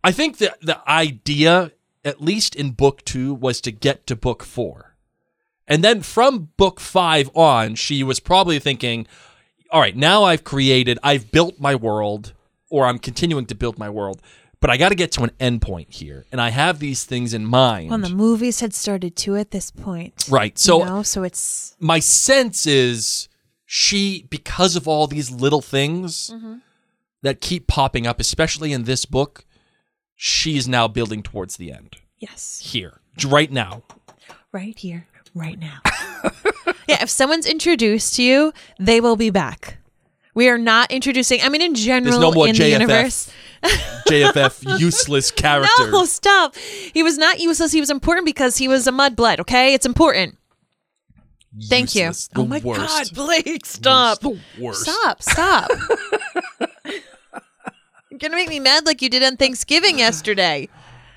[0.05, 1.71] i think that the idea
[2.05, 4.97] at least in book two was to get to book four.
[5.68, 9.07] And then from book five on she was probably thinking
[9.71, 12.33] all right now i've created i've built my world
[12.68, 14.21] or i'm continuing to build my world
[14.62, 17.44] but i got to get to an endpoint here and i have these things in
[17.44, 20.27] mind Well, the movies had started too at this point.
[20.31, 21.03] right so you know?
[21.03, 23.29] so it's my sense is
[23.66, 26.55] she because of all these little things Mm-hmm.
[27.22, 29.44] that keep popping up especially in this book
[30.16, 33.83] she's now building towards the end yes, here right now
[34.53, 35.79] right here, right now.
[36.87, 39.79] yeah, if someone's introduced to you, they will be back.
[40.35, 41.40] We are not introducing.
[41.42, 43.31] I mean, in general, no in the universe.
[44.09, 46.57] Jff useless character No, stop.
[46.57, 47.72] He was not useless.
[47.72, 49.38] He was important because he was a mudblood.
[49.40, 50.37] Okay, it's important.
[51.68, 52.29] Thank Useless.
[52.33, 52.35] you.
[52.35, 53.14] The oh my worst.
[53.14, 54.20] God, Blake, stop.
[54.20, 55.70] the worst Stop, stop.
[58.11, 60.68] You're gonna make me mad like you did on Thanksgiving yesterday.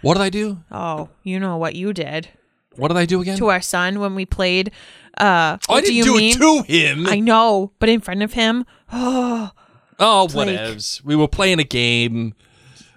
[0.02, 2.30] what did i do Oh, you know what you did
[2.76, 4.72] what did i do again to our son when we played.
[5.18, 6.36] Uh, i what didn't do you do mean?
[6.36, 8.66] it to him I know, but in front of him.
[8.92, 9.52] Oh,
[10.00, 10.58] oh Blake.
[10.60, 12.34] whatevs we were playing a game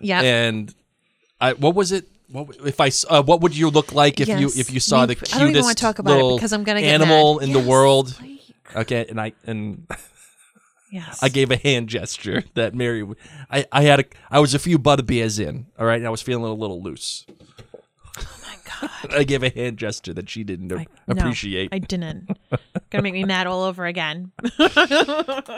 [0.00, 0.20] yeah.
[0.22, 0.74] and
[1.40, 2.06] I what was it?
[2.30, 5.14] What if I uh, what would you look like if you if you saw the
[5.14, 7.44] cutest I don't even wanna talk about it because I'm gonna get animal mad.
[7.48, 8.16] in the world?
[8.18, 8.40] Blake.
[8.76, 9.86] Okay, and I and
[10.90, 11.22] Yes.
[11.22, 13.06] I gave a hand gesture that Mary.
[13.50, 15.66] I I had a I was a few butter beers in.
[15.78, 17.26] All right, and I was feeling a little loose.
[17.28, 19.14] oh my God.
[19.20, 21.68] I gave a hand gesture that she didn't I- no, appreciate.
[21.72, 22.30] I didn't.
[22.90, 24.32] Gonna make me mad all over again.
[24.56, 24.78] Goodness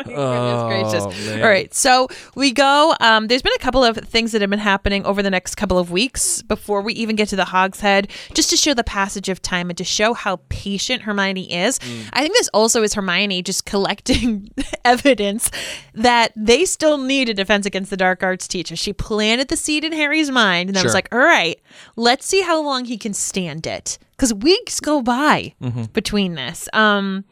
[0.08, 1.04] gracious.
[1.04, 1.42] Oh, man.
[1.42, 2.94] All right, so we go.
[3.00, 5.78] Um, there's been a couple of things that have been happening over the next couple
[5.78, 9.28] of weeks before we even get to the Hog's Head, just to show the passage
[9.28, 11.78] of time and to show how patient Hermione is.
[11.78, 12.08] Mm.
[12.12, 14.50] I think this also is Hermione just collecting
[14.84, 15.50] evidence
[15.94, 18.74] that they still need a defense against the dark arts teacher.
[18.74, 21.60] She planted the seed in Harry's mind and then was like, all right,
[21.96, 23.98] let's see how long he can stand it.
[24.20, 25.84] Because weeks go by Mm-hmm.
[25.94, 26.68] between this.
[26.74, 27.24] Um,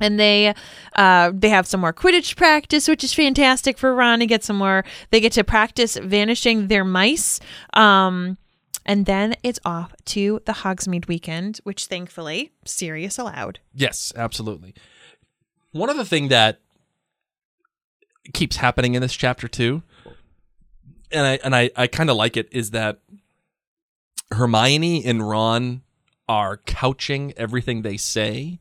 [0.00, 0.52] and they
[0.94, 4.56] uh, they have some more Quidditch practice, which is fantastic for Ron to get some
[4.56, 4.84] more.
[5.10, 7.40] They get to practice vanishing their mice.
[7.72, 8.36] Um,
[8.84, 13.60] and then it's off to the Hogsmeade weekend, which thankfully Sirius allowed.
[13.72, 14.74] Yes, absolutely.
[15.72, 16.60] One other thing that
[18.34, 19.82] keeps happening in this chapter too,
[21.10, 22.98] and I and I, I kind of like it, is that
[24.32, 25.80] Hermione and Ron
[26.28, 28.60] are couching everything they say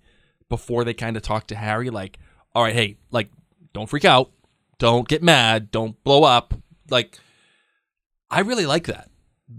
[0.49, 1.89] before they kind of talk to Harry.
[1.89, 2.19] Like,
[2.54, 3.30] all right, hey, like,
[3.73, 4.32] don't freak out,
[4.78, 6.54] don't get mad, don't blow up.
[6.89, 7.19] Like,
[8.30, 9.10] I really like that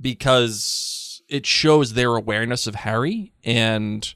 [0.00, 4.14] because it shows their awareness of Harry and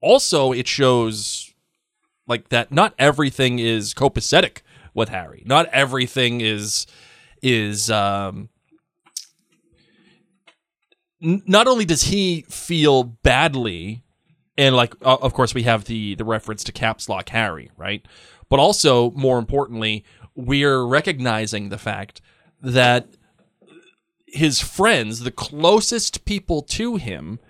[0.00, 1.52] also it shows
[2.26, 4.58] like that not everything is copacetic
[4.94, 5.42] with Harry.
[5.46, 6.86] Not everything is
[7.42, 8.48] is um
[11.26, 14.04] not only does he feel badly
[14.56, 18.06] and like uh, of course we have the the reference to caps lock Harry, right?
[18.48, 22.20] But also more importantly, we're recognizing the fact
[22.62, 23.08] that
[24.26, 27.40] his friends, the closest people to him,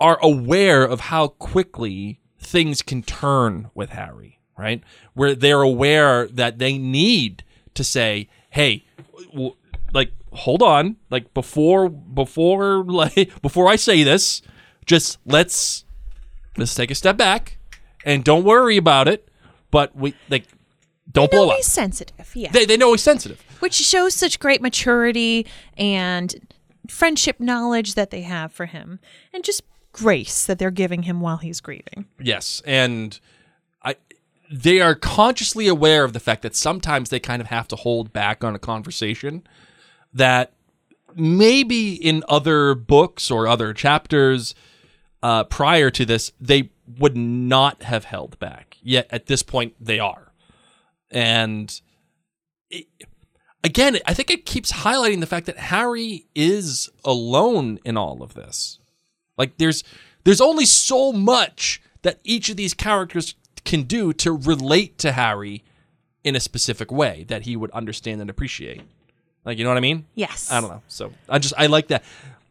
[0.00, 4.82] are aware of how quickly things can turn with Harry, right?
[5.14, 8.84] Where they're aware that they need to say, "Hey,
[10.38, 14.42] hold on, like before before like before I say this,
[14.86, 15.84] just let's
[16.56, 17.58] let's take a step back
[18.04, 19.28] and don't worry about it,
[19.70, 20.44] but we like
[21.10, 22.50] don't blow up." he's sensitive, yeah.
[22.50, 23.40] They they know he's sensitive.
[23.60, 25.46] which shows such great maturity
[25.76, 26.54] and
[26.88, 28.98] friendship knowledge that they have for him
[29.32, 32.06] and just grace that they're giving him while he's grieving.
[32.20, 33.18] Yes, and
[33.82, 33.96] I
[34.50, 38.12] they are consciously aware of the fact that sometimes they kind of have to hold
[38.12, 39.42] back on a conversation
[40.18, 40.52] that
[41.14, 44.54] maybe in other books or other chapters
[45.22, 48.76] uh, prior to this they would not have held back.
[48.82, 50.32] Yet at this point they are,
[51.10, 51.80] and
[52.70, 52.86] it,
[53.64, 58.34] again, I think it keeps highlighting the fact that Harry is alone in all of
[58.34, 58.78] this.
[59.36, 59.82] Like there's
[60.24, 65.64] there's only so much that each of these characters can do to relate to Harry
[66.24, 68.82] in a specific way that he would understand and appreciate.
[69.48, 70.04] Like you know what I mean?
[70.14, 70.52] Yes.
[70.52, 70.82] I don't know.
[70.88, 72.04] So I just I like that.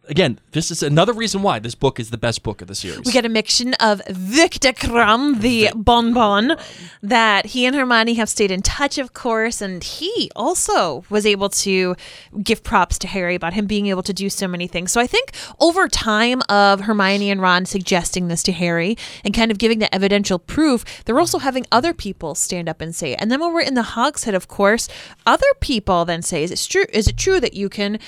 [0.10, 3.02] Again, this is another reason why this book is the best book of the series.
[3.06, 6.56] We get a mixture of Viktor Krum, the bonbon,
[7.02, 11.50] that he and Hermione have stayed in touch, of course, and he also was able
[11.50, 11.96] to
[12.42, 14.92] give props to Harry about him being able to do so many things.
[14.92, 19.52] So I think over time of Hermione and Ron suggesting this to Harry and kind
[19.52, 23.20] of giving the evidential proof, they're also having other people stand up and say it.
[23.22, 24.88] And then when we're in the Hog's Head, of course,
[25.26, 26.86] other people then say, "Is it true?
[26.94, 28.00] Is it true that you can?"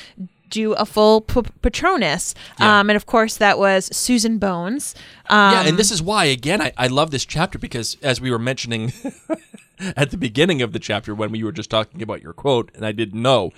[0.50, 2.34] Do a full p- Patronus.
[2.60, 2.80] Yeah.
[2.80, 4.96] Um, and of course, that was Susan Bones.
[5.28, 8.32] Um, yeah, and this is why again I, I love this chapter because as we
[8.32, 8.92] were mentioning
[9.80, 12.86] at the beginning of the chapter when we were just talking about your quote and
[12.86, 13.52] I didn't know,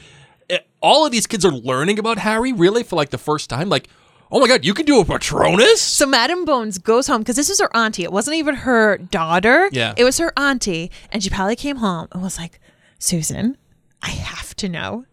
[0.50, 3.70] eh, all of these kids are learning about Harry really for like the first time.
[3.70, 3.88] Like,
[4.32, 5.82] oh my god, you can do a Patronus?
[5.82, 8.04] So Madame Bones goes home because this is her auntie.
[8.04, 9.70] It wasn't even her daughter.
[9.72, 9.94] Yeah.
[9.98, 10.92] It was her auntie.
[11.12, 12.60] And she probably came home and was like,
[13.00, 13.58] Susan,
[14.02, 15.06] I have to know.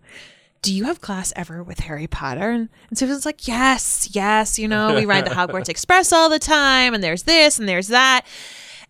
[0.63, 2.51] Do you have class ever with Harry Potter?
[2.51, 4.59] And, and Susan's like, Yes, yes.
[4.59, 7.89] You know, we ride the Hogwarts Express all the time, and there's this and there's
[7.89, 8.27] that.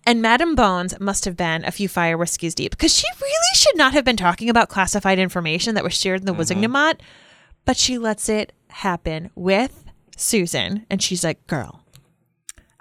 [0.06, 3.76] And Madame Bones must have been a few fire whiskeys deep because she really should
[3.76, 6.40] not have been talking about classified information that was shared in the mm-hmm.
[6.40, 7.00] Wizengamot,
[7.64, 9.84] but she lets it happen with
[10.16, 10.86] Susan.
[10.88, 11.84] And she's like, Girl,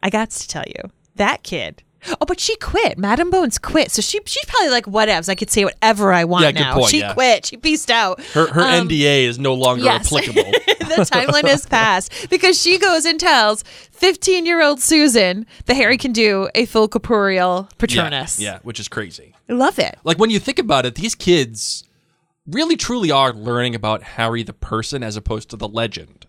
[0.01, 1.83] I got to tell you, that kid.
[2.21, 2.97] Oh, but she quit.
[2.97, 3.91] Madam Bones quit.
[3.91, 5.29] So she she's probably like, whatevs.
[5.29, 6.73] I could say whatever I want Yeah, good now.
[6.75, 7.13] point, she yeah.
[7.13, 7.45] quit.
[7.47, 8.21] She pieced out.
[8.33, 10.05] Her her Um, NDA is no longer yes.
[10.07, 10.43] applicable.
[10.79, 15.97] the timeline has passed because she goes and tells 15 year old Susan that Harry
[15.97, 18.39] can do a full corporeal Patronus.
[18.39, 19.33] Yeah, yeah, which is crazy.
[19.49, 19.97] I love it.
[20.03, 21.83] Like when you think about it, these kids
[22.45, 26.25] really truly are learning about Harry the person as opposed to the legend.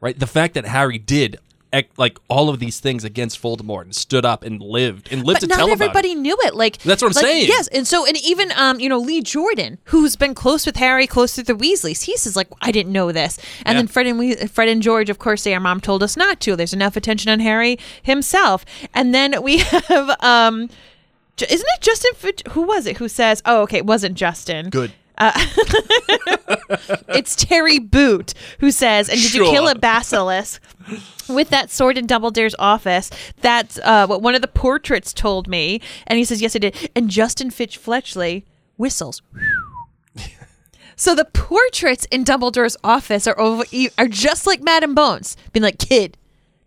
[0.00, 0.18] Right?
[0.18, 1.38] The fact that Harry did
[1.96, 5.46] like all of these things against Voldemort and stood up and lived and lived But
[5.46, 6.20] to not tell everybody about it.
[6.20, 6.54] knew it.
[6.54, 7.48] Like That's what I'm like, saying.
[7.48, 11.06] Yes, and so and even um you know Lee Jordan, who's been close with Harry,
[11.06, 13.38] close with the Weasleys, he says like I didn't know this.
[13.64, 13.82] And Yeah.
[13.82, 16.40] then Fred and we- Fred and George, of course, say our mom told us not
[16.40, 16.56] to.
[16.56, 18.64] There's enough attention on Harry himself.
[18.94, 19.58] And then we
[19.88, 20.68] have um,
[21.48, 22.12] isn't it Justin?
[22.52, 22.96] Who was it?
[22.96, 23.42] Who says?
[23.44, 24.70] Oh, okay, it wasn't Justin.
[24.70, 24.92] Good.
[27.08, 30.62] It's Terry Boot who says, "And did you kill a basilisk
[31.28, 35.80] with that sword in Dumbledore's office?" That's uh, what one of the portraits told me,
[36.06, 38.44] and he says, "Yes, I did." And Justin Finch-Fletchley
[38.76, 39.22] whistles.
[40.96, 43.64] so the portraits in Dumbledore's office are over,
[43.98, 46.16] are just like Madame Bones, being like, "Kid,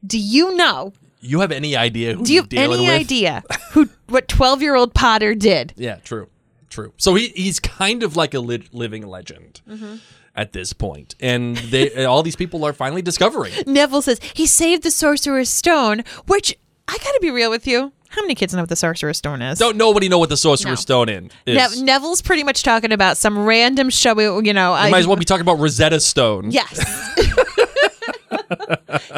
[0.05, 0.93] do you know?
[1.21, 2.89] You have any idea who Do you have any with?
[2.89, 6.29] idea who what twelve year old Potter did?" Yeah, true,
[6.69, 6.93] true.
[6.97, 9.95] So he he's kind of like a li- living legend Mm-hmm.
[10.35, 13.53] at this point, and they all these people are finally discovering.
[13.67, 16.55] Neville says he saved the Sorcerer's Stone, which
[16.87, 17.91] I gotta be real with you.
[18.11, 19.59] How many kids know what the Sorcerer's Stone is?
[19.59, 20.81] Don't nobody know what the Sorcerer's No.
[20.81, 21.77] Stone in is.
[21.79, 24.17] Ne- Neville's pretty much talking about some random show.
[24.39, 26.49] You know, you I, might as well be talking about Rosetta Stone.
[26.49, 26.79] Yes.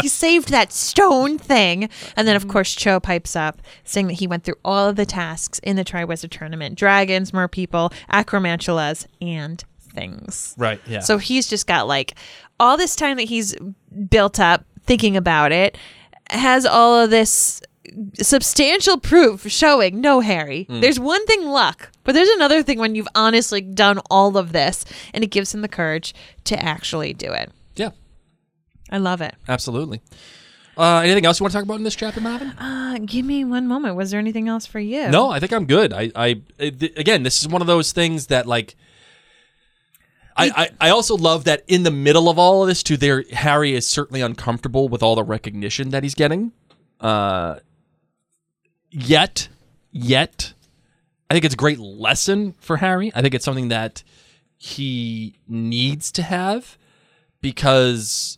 [0.02, 1.90] he saved that stone thing.
[2.16, 5.06] And then, of course, Cho pipes up saying that he went through all of the
[5.06, 10.56] tasks in the Triwizard Tournament dragons, mer people, acromantulas, and things.
[10.58, 10.80] Right.
[10.88, 11.00] Yeah.
[11.00, 12.16] So he's just got like
[12.60, 13.56] all this time that he's
[14.10, 15.78] built up thinking about it,
[16.30, 17.62] has all of this
[18.22, 20.64] substantial proof showing no Harry.
[20.64, 20.80] Hmm.
[20.80, 24.86] There's one thing luck, but there's another thing when you've honestly done all of this
[25.14, 26.14] and it gives him the courage
[26.46, 27.52] to actually do it.
[28.92, 29.34] I love it.
[29.48, 30.02] Absolutely.
[30.78, 32.50] Uh, anything else you want to talk about in this chapter, Marvin?
[32.52, 33.96] Uh, give me one moment.
[33.96, 35.10] Was there anything else for you?
[35.10, 35.94] No, I think I'm good.
[35.94, 38.76] I, I, th- again, this is one of those things that like.
[40.38, 40.50] I,
[40.80, 43.74] I, I also love that in the middle of all of this too there Harry
[43.74, 46.54] is certainly uncomfortable with all the recognition that he's getting.
[47.02, 47.60] Uh
[48.90, 49.50] yet
[49.92, 50.54] yet
[51.30, 53.12] I think it's a great lesson for Harry.
[53.14, 54.04] I think it's something that
[54.58, 56.78] he needs to have
[57.42, 58.38] because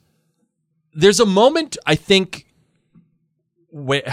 [0.94, 2.46] there's a moment I think
[3.70, 4.04] where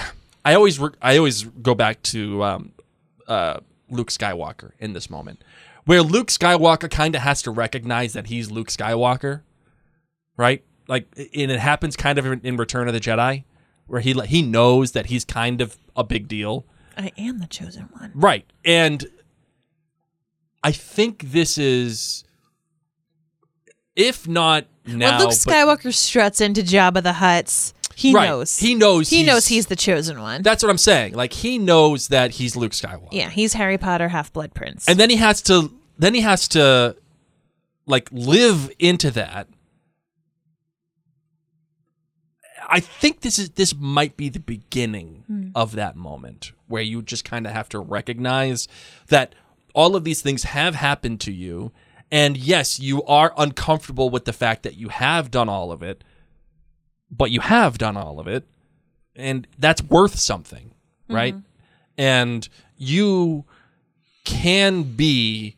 [0.44, 2.72] I always re- I always go back to um,
[3.28, 5.42] uh, Luke Skywalker in this moment,
[5.84, 9.42] where Luke Skywalker kind of has to recognize that he's Luke Skywalker,
[10.36, 10.64] right?
[10.88, 13.44] Like, and it happens kind of in in Return of the Jedi,
[13.86, 16.64] where he he knows that he's kind of a big deal,
[16.96, 18.12] I am the chosen one.
[18.14, 18.44] right?
[18.64, 19.06] And
[20.62, 22.24] I think this is,
[23.96, 28.28] if not now, when Luke but- Skywalker struts into Jabba the Hutt's, he Right.
[28.28, 28.58] knows.
[28.58, 30.42] He knows He he's- knows he's the chosen one.
[30.42, 31.14] that's what I'm saying.
[31.14, 33.08] Like he knows that he's Luke Skywalker.
[33.12, 34.88] yeah, he's Harry Potter, Half Blood Prince.
[34.88, 36.96] and then he has to then he has to
[37.86, 39.48] like live into that
[42.68, 45.48] i think this is this might be the beginning hmm.
[45.54, 48.68] of that moment where you just kind of have to recognize
[49.08, 49.34] that
[49.74, 51.72] all of these things have happened to you
[52.10, 56.04] and yes you are uncomfortable with the fact that you have done all of it
[57.10, 58.46] but you have done all of it
[59.16, 60.72] and that's worth something
[61.08, 61.34] right
[61.98, 63.44] and you
[64.24, 65.56] can be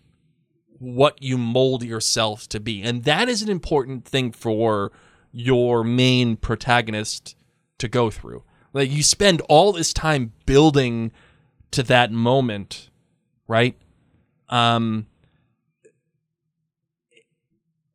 [0.79, 2.83] what you mold yourself to be.
[2.83, 4.91] And that is an important thing for
[5.31, 7.37] your main protagonist
[7.79, 8.43] to go through.
[8.73, 11.13] Like you spend all this time building
[11.71, 12.91] to that moment,
[13.47, 13.77] right?
[14.49, 15.07] Um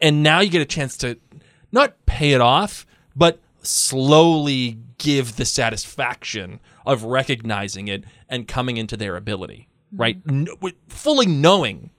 [0.01, 1.17] and now you get a chance to
[1.71, 2.85] not pay it off,
[3.15, 10.17] but slowly give the satisfaction of recognizing it and coming into their ability, right?
[10.27, 11.89] Kn- with- fully knowing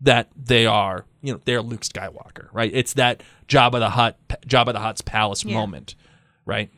[0.00, 2.70] that they are, you know, they're Luke Skywalker, right?
[2.72, 5.94] It's that Jabba the Hutt, Jabba the Hutt's palace moment,
[6.44, 6.70] right?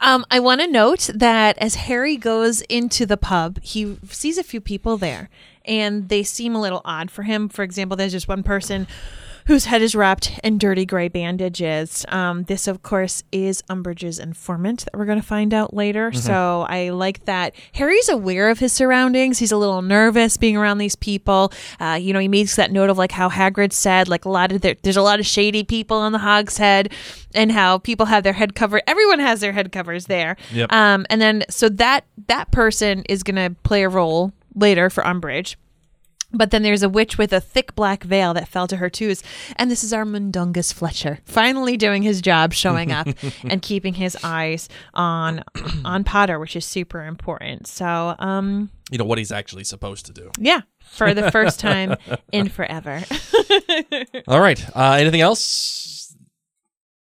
[0.00, 4.42] Um, I want to note that as Harry goes into the pub, he sees a
[4.42, 5.28] few people there,
[5.64, 7.48] and they seem a little odd for him.
[7.48, 8.86] For example, there's just one person
[9.46, 12.04] whose head is wrapped in dirty gray bandages.
[12.08, 16.12] Um, this, of course, is Umbridge's informant that we're going to find out later.
[16.12, 19.38] So I like that Harry's aware of his surroundings.
[19.38, 21.52] He's a little nervous being around these people.
[21.80, 24.52] Uh, you know, he makes that note of like how Hagrid said, like a lot
[24.52, 26.92] of there, there's a lot of shady people on the Hog's Head,
[27.34, 28.82] and how people have their head covered.
[28.86, 30.36] Everyone has their head covers there.
[30.52, 30.72] Yep.
[30.72, 35.02] Um, and then so that that person is going to play a role later for
[35.02, 35.56] Umbridge.
[36.34, 39.22] But then there's a witch with a thick black veil that fell to her twos.
[39.56, 43.06] And this is our Mundungus Fletcher, finally doing his job, showing up
[43.44, 45.44] and keeping his eyes on
[45.84, 47.66] on Potter, which is super important.
[47.66, 50.30] So, um, You know what he's actually supposed to do.
[50.38, 51.96] yeah, for the first time
[52.32, 53.02] in forever.
[54.28, 54.64] All right.
[54.76, 56.14] Uh, anything else?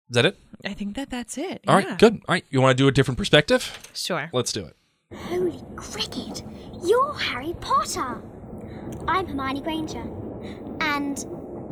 [0.09, 0.38] Is that it?
[0.63, 1.61] I think that that's it.
[1.68, 1.88] All right.
[1.88, 1.95] Yeah.
[1.97, 2.13] Good.
[2.28, 2.45] All right.
[2.49, 3.78] You want to do a different perspective?
[3.93, 4.30] Sure.
[4.34, 4.76] Let's do it.
[5.13, 6.41] Holy cricket!
[6.84, 8.22] You're Harry Potter!
[9.08, 10.04] I'm Hermione Granger.
[10.82, 11.18] And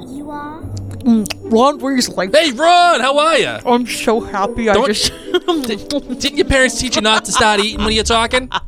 [0.07, 0.61] you are?
[0.61, 2.33] Mm, Ron Weasley.
[2.35, 3.47] Hey, Ron, how are you?
[3.65, 4.69] I'm so happy.
[4.69, 8.49] I Don't- just, Didn't your parents teach you not to start eating when you're talking?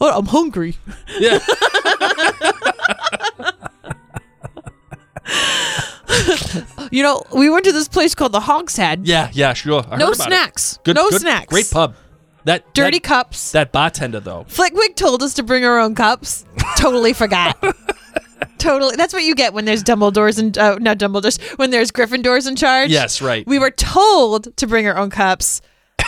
[0.00, 0.76] Oh, I'm hungry.
[1.18, 1.40] Yeah.
[6.90, 9.06] You know, we went to this place called the Hog's Head.
[9.06, 9.84] Yeah, yeah, sure.
[9.90, 10.32] I No heard about it.
[10.32, 10.78] snacks.
[10.84, 11.46] Good, No good- snacks.
[11.48, 11.94] Great pub.
[12.48, 13.52] That Dirty that, cups.
[13.52, 14.46] That bartender though.
[14.48, 16.46] Flitwick told us to bring our own cups.
[16.78, 17.62] Totally forgot.
[18.58, 18.96] totally.
[18.96, 22.56] That's what you get when there's Dumbledore's and uh, not Dumbledore's when there's Gryffindors in
[22.56, 22.88] charge.
[22.88, 23.46] Yes, right.
[23.46, 25.60] We were told to bring our own cups.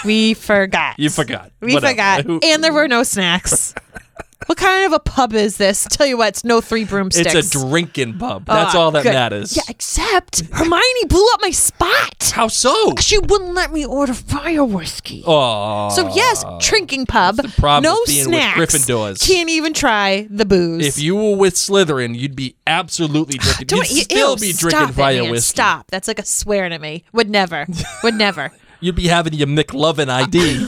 [0.02, 0.98] We forgot.
[0.98, 1.52] You forgot.
[1.60, 1.92] We Whatever.
[1.92, 3.74] forgot, and there were no snacks.
[4.50, 5.86] what kind of a pub is this?
[5.90, 7.32] Tell you what, it's no three broomsticks.
[7.36, 8.46] It's a drinking pub.
[8.46, 9.12] That's Oh, all that good.
[9.12, 9.56] matters.
[9.56, 12.32] Yeah, except Hermione blew up my spot.
[12.34, 12.94] How so?
[12.98, 15.22] She wouldn't let me order fire whiskey.
[15.24, 15.90] Oh.
[15.90, 17.36] So yes, drinking pub.
[17.36, 18.58] the problem no with being with snacks.
[18.74, 19.24] Gryffindors.
[19.24, 20.84] Can't even try the booze.
[20.84, 23.66] If you were with Slytherin, you'd be absolutely drinking.
[23.68, 25.30] Don't You'd you- still ew, be drinking it, fire man.
[25.30, 25.50] whiskey.
[25.54, 25.86] Stop.
[25.92, 27.04] That's like a swear to me.
[27.12, 27.68] Would never.
[28.02, 28.50] Would never.
[28.80, 30.66] You'd be having your McLovin ID.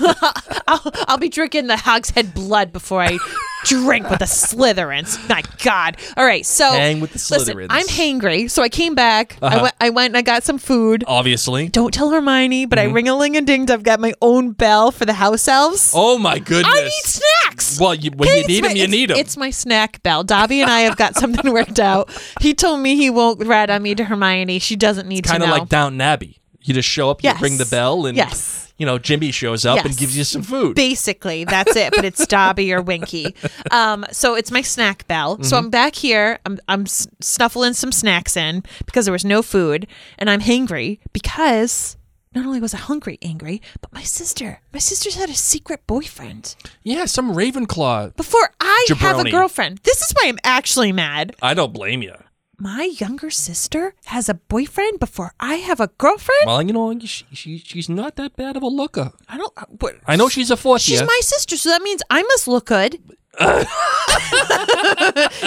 [0.69, 3.19] I'll, I'll be drinking the Hog's Head blood before I
[3.65, 5.29] drink with the Slytherins.
[5.29, 5.97] My God.
[6.17, 6.45] All right.
[6.47, 7.67] So Hang with the listen, Slytherins.
[7.71, 9.39] I'm hangry, so I came back.
[9.43, 9.59] I Uh-huh.
[9.63, 9.75] went.
[9.81, 11.05] I went and I got some food.
[11.07, 11.69] Obviously.
[11.69, 12.91] Don't tell Hermione, but Mm-hmm.
[12.91, 13.71] I ring a ling a dinged.
[13.71, 15.93] I've got my own bell for the house elves.
[15.95, 16.73] Oh my goodness.
[16.75, 17.81] I need snacks.
[17.81, 19.17] Well, you, when you need my- them, you need them.
[19.19, 20.23] It's my snack bell.
[20.25, 22.11] Dobby and I have got something worked out.
[22.41, 24.59] He told me he won't rat on me to Hermione.
[24.59, 26.39] She doesn't need Kind to Kind of like Downton Abbey.
[26.65, 27.41] You just show up, you Yes.
[27.41, 28.73] ring the bell, and Yes.
[28.79, 30.75] you know Jimmy shows up and gives you some food.
[30.77, 31.93] Basically, that's it.
[31.95, 33.35] But it's Dobby or Winky.
[33.71, 35.35] Um, so it's my snack bell.
[35.35, 35.45] Mm-hmm.
[35.45, 36.39] So I'm back here.
[36.45, 39.87] I'm I'm snuffling some snacks in because there was no food,
[40.19, 41.97] and I'm hangry because
[42.35, 46.55] not only was I hungry, angry, but my sister, my sister's had a secret boyfriend
[46.83, 48.17] yeah, some Ravenclaw.
[48.17, 49.79] before I have a girlfriend.
[49.85, 51.35] This is why I'm actually mad.
[51.43, 52.15] I don't blame you.
[52.59, 56.47] My younger sister has a boyfriend before I have a girlfriend.
[56.47, 59.13] Well, you know, she, she, she's not that bad of a looker.
[59.29, 59.53] I don't.
[59.57, 61.07] Uh, what, I know she's a fourth She's year.
[61.07, 63.01] my sister, so that means I must look good.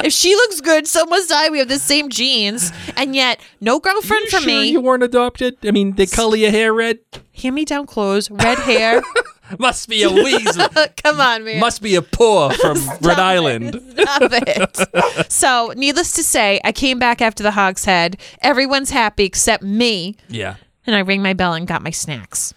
[0.04, 1.50] if she looks good, so must I.
[1.50, 4.70] We have the same genes, and yet no girlfriend You for sure me.
[4.72, 5.58] you weren't adopted?
[5.64, 7.00] I mean, they color your hair red.
[7.42, 9.02] Hand-me-down clothes, red hair.
[9.60, 10.68] Must be a weasel.
[11.04, 11.60] Come on, man.
[11.60, 13.82] Must be a poor from Rhode Island.
[13.98, 15.32] Stop it.
[15.32, 18.18] so, needless to say, I came back after the Hog's Head.
[18.42, 20.56] Everyone's happy except me, Yeah.
[20.88, 22.54] and I rang my bell and got my snacks.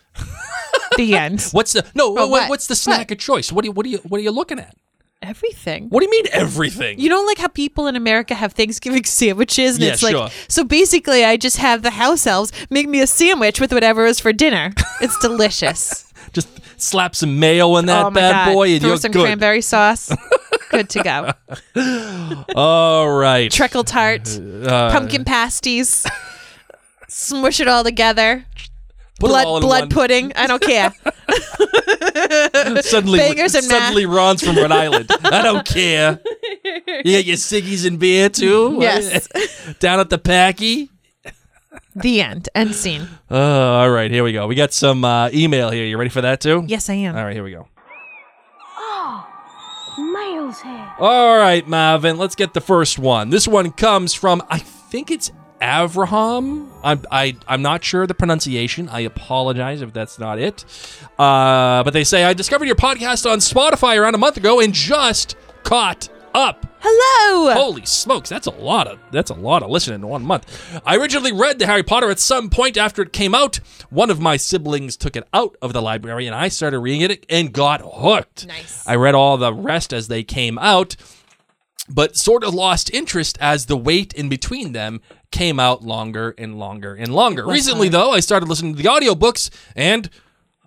[0.96, 1.42] the end.
[1.52, 2.08] What's the no?
[2.08, 2.48] Oh, what- what?
[2.50, 3.52] What's the snack of choice?
[3.52, 4.74] What do you what do you what are you looking at?
[5.20, 5.88] Everything.
[5.88, 7.00] What do you mean everything?
[7.00, 10.28] You know, like how people in America have Thanksgiving sandwiches, and Yeah, it's like sure.
[10.48, 10.62] so.
[10.64, 14.32] Basically, I just have the house elves make me a sandwich with whatever is for
[14.32, 14.72] dinner.
[15.00, 16.07] It's delicious.
[16.32, 16.48] Just
[16.80, 18.54] slap some mayo in that oh bad god!
[18.54, 19.24] boy, and Throw you're some good.
[19.24, 20.10] cranberry sauce.
[20.70, 21.32] good to go.
[22.54, 23.50] All right.
[23.50, 26.06] Treacle tart, Uh, pumpkin pasties.
[27.08, 28.44] Smush it all together.
[29.18, 29.88] put Blood blood one.
[29.88, 30.32] pudding.
[30.36, 30.92] I don't care.
[32.82, 35.10] Suddenly, Bangers and suddenly, Ron's from Rhode Island.
[35.24, 36.20] I don't care.
[37.04, 38.76] You got your ciggies and beer too.
[38.80, 39.28] Yes.
[39.78, 40.90] Down at the Packy.
[41.94, 42.48] The end.
[42.54, 43.08] End scene.
[43.30, 44.46] Uh, all right, here we go.
[44.46, 45.84] We got some uh, email here.
[45.84, 46.64] You ready for that too?
[46.66, 47.16] Yes, I am.
[47.16, 47.68] All right, here we go.
[49.98, 50.92] Mail's here.
[50.98, 53.30] All right, Marvin, let's get the first one.
[53.30, 56.68] This one comes from, I think it's Avraham.
[56.84, 58.88] I'm, I, I'm not sure the pronunciation.
[58.88, 60.64] I apologize if that's not it.
[61.18, 64.72] Uh, but they say, I discovered your podcast on Spotify around a month ago and
[64.72, 66.64] just caught up.
[66.80, 67.52] Hello.
[67.54, 70.80] Holy smokes, that's a lot of that's a lot of listening in one month.
[70.84, 73.56] I originally read the Harry Potter at some point after it came out.
[73.90, 77.26] One of my siblings took it out of the library and I started reading it
[77.28, 78.46] and got hooked.
[78.46, 78.86] Nice.
[78.86, 80.96] I read all the rest as they came out,
[81.88, 85.00] but sort of lost interest as the wait in between them
[85.30, 87.46] came out longer and longer and longer.
[87.46, 90.08] Recently though, I started listening to the audiobooks and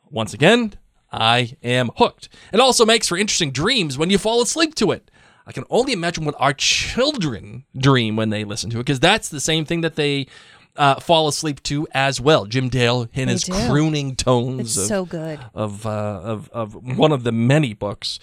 [0.09, 0.73] once again,
[1.11, 2.29] I am hooked.
[2.53, 5.10] It also makes for interesting dreams when you fall asleep to it.
[5.45, 9.29] I can only imagine what our children dream when they listen to it, because that's
[9.29, 10.27] the same thing that they
[10.77, 12.45] uh, fall asleep to as well.
[12.45, 13.51] Jim Dale in his do.
[13.67, 14.61] crooning tones.
[14.61, 15.39] It's of, so good.
[15.53, 18.19] of, uh, of of one of the many books.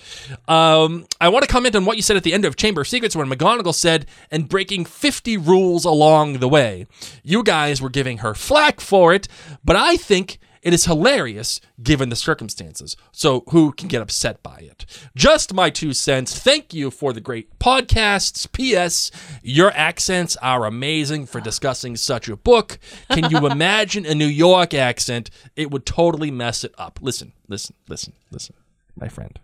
[0.46, 2.88] Um, I want to comment on what you said at the end of Chamber of
[2.88, 6.86] Secrets when McGonagall said, "and breaking fifty rules along the way."
[7.22, 9.28] You guys were giving her flack for it,
[9.64, 10.38] but I think.
[10.68, 12.94] It is hilarious given the circumstances.
[13.10, 14.84] So, who can get upset by it?
[15.16, 16.38] Just my two cents.
[16.38, 18.46] Thank you for the great podcasts.
[18.52, 19.10] P.S.
[19.42, 22.78] Your accents are amazing for discussing such a book.
[23.10, 25.30] Can you imagine a New York accent?
[25.56, 26.98] It would totally mess it up.
[27.00, 28.54] Listen, listen, listen, listen,
[28.94, 29.40] my friend.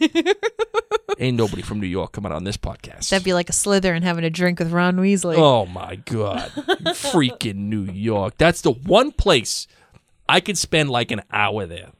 [1.18, 3.10] Ain't nobody from New York coming on this podcast.
[3.10, 5.36] That'd be like a Slytherin having a drink with Ron Weasley.
[5.36, 6.50] Oh my god.
[6.94, 8.38] Freaking New York.
[8.38, 9.66] That's the one place
[10.28, 11.92] I could spend like an hour there.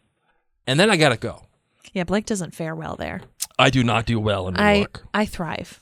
[0.66, 1.46] And then I gotta go.
[1.92, 3.20] Yeah, Blake doesn't fare well there.
[3.58, 5.04] I do not do well in New I York.
[5.14, 5.80] I thrive.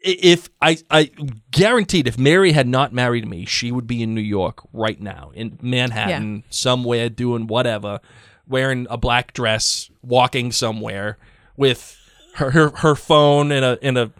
[0.00, 1.10] If I I
[1.50, 5.32] guaranteed if Mary had not married me, she would be in New York right now,
[5.34, 8.00] in Manhattan, somewhere doing whatever,
[8.46, 11.18] wearing a black dress, walking somewhere
[11.56, 11.96] with
[12.34, 14.12] her her, her phone in a in a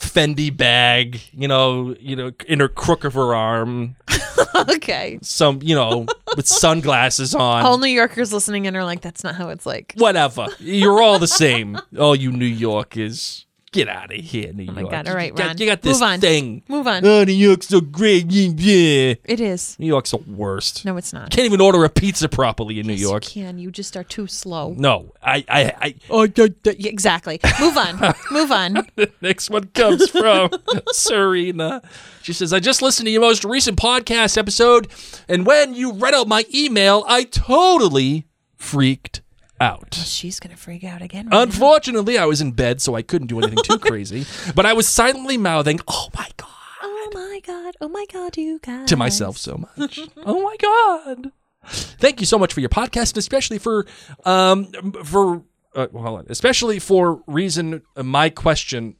[0.00, 3.94] Fendi bag, you know, you know, in her crook of her arm,
[4.70, 5.18] okay.
[5.22, 6.06] some, you know,
[6.36, 7.64] with sunglasses on.
[7.64, 9.94] All New Yorkers listening in are like, that's not how it's like.
[9.96, 10.48] Whatever.
[10.58, 11.78] You're all the same.
[11.98, 13.46] All you New Yorkers.
[13.74, 14.92] Get out of here, New Oh my York.
[14.92, 15.08] God.
[15.08, 16.20] All right, you got, you got this Move on.
[16.20, 16.62] thing.
[16.68, 17.04] Move on.
[17.04, 18.26] Oh, New York's so great.
[18.30, 19.14] Yeah.
[19.24, 19.76] It is.
[19.80, 20.84] New York's the worst.
[20.84, 21.30] No, it's not.
[21.30, 23.34] Can't even order a pizza properly in New Yes, York.
[23.34, 23.58] You can.
[23.58, 24.76] You just are too slow.
[24.78, 25.94] No, I, I, I.
[26.08, 26.46] Oh, yeah,
[26.88, 27.40] exactly.
[27.60, 28.14] Move on.
[28.30, 28.74] Move on.
[28.94, 30.50] The next one comes from
[30.92, 31.82] Serena.
[32.22, 34.86] She says, I just listened to your most recent podcast episode,
[35.28, 39.20] and when you read out my email, I totally freaked
[39.60, 39.94] out.
[39.94, 41.28] She's gonna freak out again.
[41.28, 44.72] right Unfortunately, I was in bed, so I couldn't do anything too crazy, but I
[44.72, 46.48] was silently mouthing, Oh my God.
[46.82, 47.74] Oh my god.
[47.80, 48.88] Oh my god, you guys.
[48.88, 50.00] to myself so much.
[50.18, 51.32] oh my God.
[51.66, 53.86] Thank you so much for your podcast, and especially for,
[54.26, 54.66] um,
[55.04, 55.42] for,
[55.74, 58.96] uh, well, hold on, especially for reason uh, my question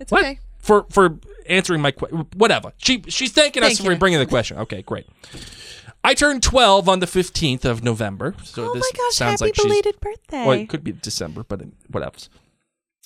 [0.00, 0.24] It's What?
[0.24, 0.38] okay.
[0.60, 2.72] For for answering my question, whatever.
[2.78, 4.58] She she's thanking us Thank for bringing the question.
[4.58, 5.06] Okay, great.
[6.04, 8.34] I turned 12 on the 15th of November.
[8.44, 10.46] So Oh this my gosh, sounds happy like belated birthday.
[10.46, 12.28] well, it could be December, but what else?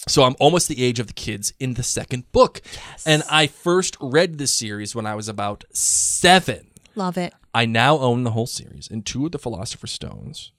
[0.09, 2.61] So I'm almost the age of the kids in the second book.
[3.07, 6.69] And I first read this series when I was about 7.
[6.95, 7.33] Love it.
[7.55, 10.53] I now own the whole series and two of the Philosopher's Stones.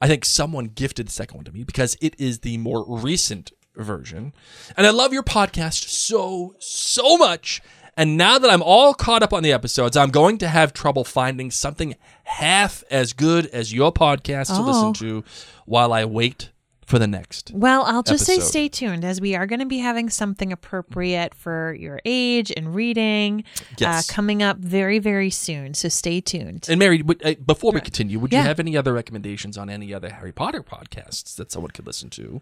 [0.00, 3.52] I think someone gifted the second one to me because it is the more recent
[3.76, 4.32] version.
[4.76, 7.60] And I love your podcast so, so much.
[7.96, 11.02] And now that I'm all caught up on the episodes, I'm going to have trouble
[11.04, 11.94] finding something
[12.24, 14.92] half as good as your podcast to listen Oh.
[14.94, 15.24] to
[15.64, 16.50] while I wait
[16.84, 17.50] for the next.
[17.52, 21.34] Well, I'll just say stay tuned as we are going to be having something appropriate
[21.34, 23.42] for your age and reading
[23.78, 24.08] Yes.
[24.08, 25.74] uh, coming up very, very soon.
[25.74, 26.66] So stay tuned.
[26.68, 29.92] And Mary, would, uh, before we continue, would you have any other recommendations on any
[29.92, 32.40] other Harry Potter podcasts that someone could listen to?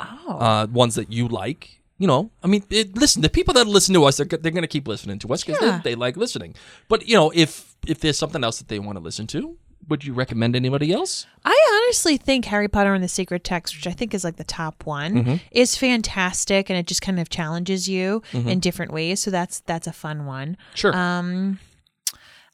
[0.00, 0.38] Oh.
[0.38, 1.80] Uh, ones that you like?
[1.98, 3.22] You know, I mean, it, listen.
[3.22, 5.62] The people that listen to us, they're, they're going to keep listening to us because
[5.62, 5.80] Yeah.
[5.82, 6.54] they, they like listening.
[6.88, 9.56] But you know, if if there's something else that they want to listen to,
[9.88, 11.26] would you recommend anybody else?
[11.44, 14.44] I honestly think Harry Potter and the Secret Text, which I think is like the
[14.44, 15.34] top one, Mm-hmm.
[15.52, 19.20] is fantastic and it just kind of challenges you in different ways.
[19.20, 20.58] So that's that's a fun one.
[20.74, 20.94] Sure.
[20.94, 21.60] Um,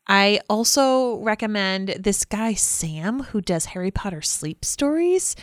[0.09, 5.35] I also recommend this guy Sam who does Harry Potter sleep stories.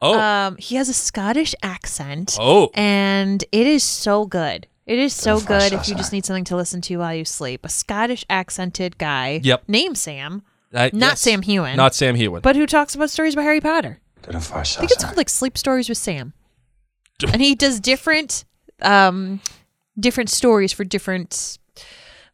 [0.00, 2.36] Oh, Um, he has a Scottish accent.
[2.40, 2.70] Oh.
[2.74, 4.66] and it is so good.
[4.86, 7.64] It is so good if you just need something to listen to while you sleep.
[7.64, 9.64] A Scottish accented guy, Yep.
[9.68, 10.42] named Sam,
[10.72, 11.20] I- not yes.
[11.20, 12.40] Sam Heughan, Not Sam Heughan.
[12.40, 14.00] but who talks about stories about Harry Potter.
[14.26, 16.32] I think it's called like Sleep Stories with Sam,
[17.32, 18.44] and he does different,
[18.82, 19.40] um,
[19.98, 21.58] different stories for different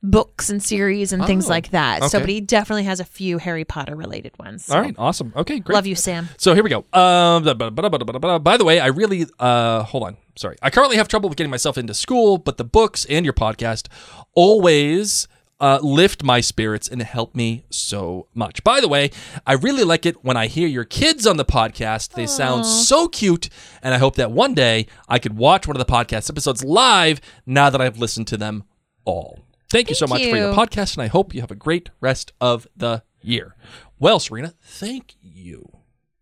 [0.05, 2.05] books and series and things Oh, like that.
[2.05, 2.23] So, okay.
[2.25, 4.69] but he definitely has a few Harry Potter related ones.
[4.71, 5.33] All right, awesome.
[5.35, 5.75] Okay, great.
[5.75, 6.29] love you, Sam.
[6.37, 6.85] So here we go.
[6.93, 10.17] Um, by the way, I really uh, hold on.
[10.37, 13.33] Sorry, I currently have trouble with getting myself into school, but the books and your
[13.35, 13.87] podcast
[14.35, 15.29] always
[15.61, 18.63] uh, lift my spirits and help me so much.
[18.65, 19.11] By the way,
[19.47, 22.11] I really like it when I hear your kids on the podcast.
[22.15, 23.49] They sound so cute,
[23.83, 27.21] and I hope that one day I could watch one of the podcast episodes live.
[27.47, 28.65] Now that I've listened to them
[29.05, 29.39] all.
[29.75, 31.91] Thank you so much Thank for your podcast, and I hope you have a great
[32.01, 33.57] rest of the year.
[33.99, 35.74] Well, Serena, thank you.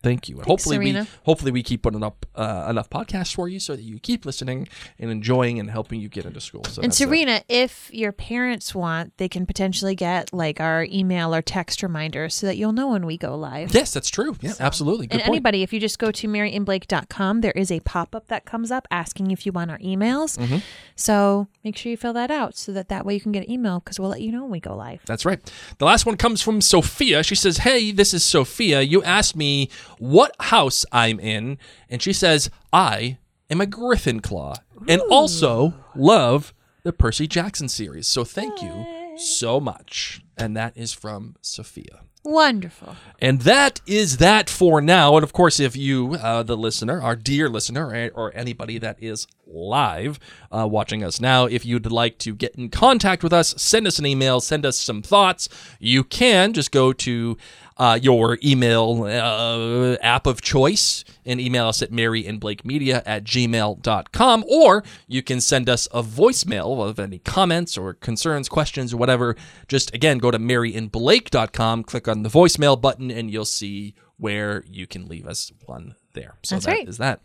[0.02, 0.38] Thank you.
[0.38, 1.00] And hopefully Serena.
[1.02, 4.26] we hopefully we keep putting up uh, enough podcasts for you so that you keep
[4.26, 6.64] listening and enjoying and helping you get into school.
[6.64, 7.04] So And that's it.
[7.04, 12.34] Serena, if your parents want, they can potentially get like our email or text reminders
[12.34, 13.74] so that you'll know when we go live.
[13.74, 14.36] Yes, that's true.
[14.40, 15.06] Yeah, absolutely.
[15.06, 15.34] Good and point.
[15.34, 18.88] anybody, if you just go to maryandblake.com, there is a pop up that comes up
[18.90, 20.36] asking if you want our emails.
[20.38, 20.58] Mm-hmm.
[20.96, 23.50] So make sure you fill that out so that that way you can get an
[23.50, 25.02] email because we'll let you know when we go live.
[25.06, 25.40] That's right.
[25.78, 27.22] The last one comes from Sophia.
[27.22, 28.80] She says, Hey, this is Sophia.
[28.82, 29.68] You asked me
[30.02, 34.56] what house I'm in, and she says, I am a Griffin Claw
[34.88, 38.08] and also love the Percy Jackson series.
[38.08, 40.20] So thank you so much.
[40.36, 42.00] And that is from Sophia.
[42.24, 42.94] Wonderful.
[43.20, 45.16] And that is that for now.
[45.16, 49.02] And of course, if you, uh, the listener, our dear listener, eh, or anybody that
[49.02, 50.20] is live
[50.52, 53.98] uh, watching us now, if you'd like to get in contact with us, send us
[53.98, 55.48] an email, send us some thoughts,
[55.80, 57.36] you can just go to
[57.76, 64.84] uh, your email uh, app of choice and email us at maryandblakemedia at gmail.com or
[65.06, 69.36] you can send us a voicemail of any comments or concerns questions or whatever.
[69.68, 74.86] Just again go to maryandblake.com click on the voicemail button and you'll see where you
[74.86, 76.34] can leave us one there.
[76.42, 76.88] So That's that right.
[76.88, 77.20] is that.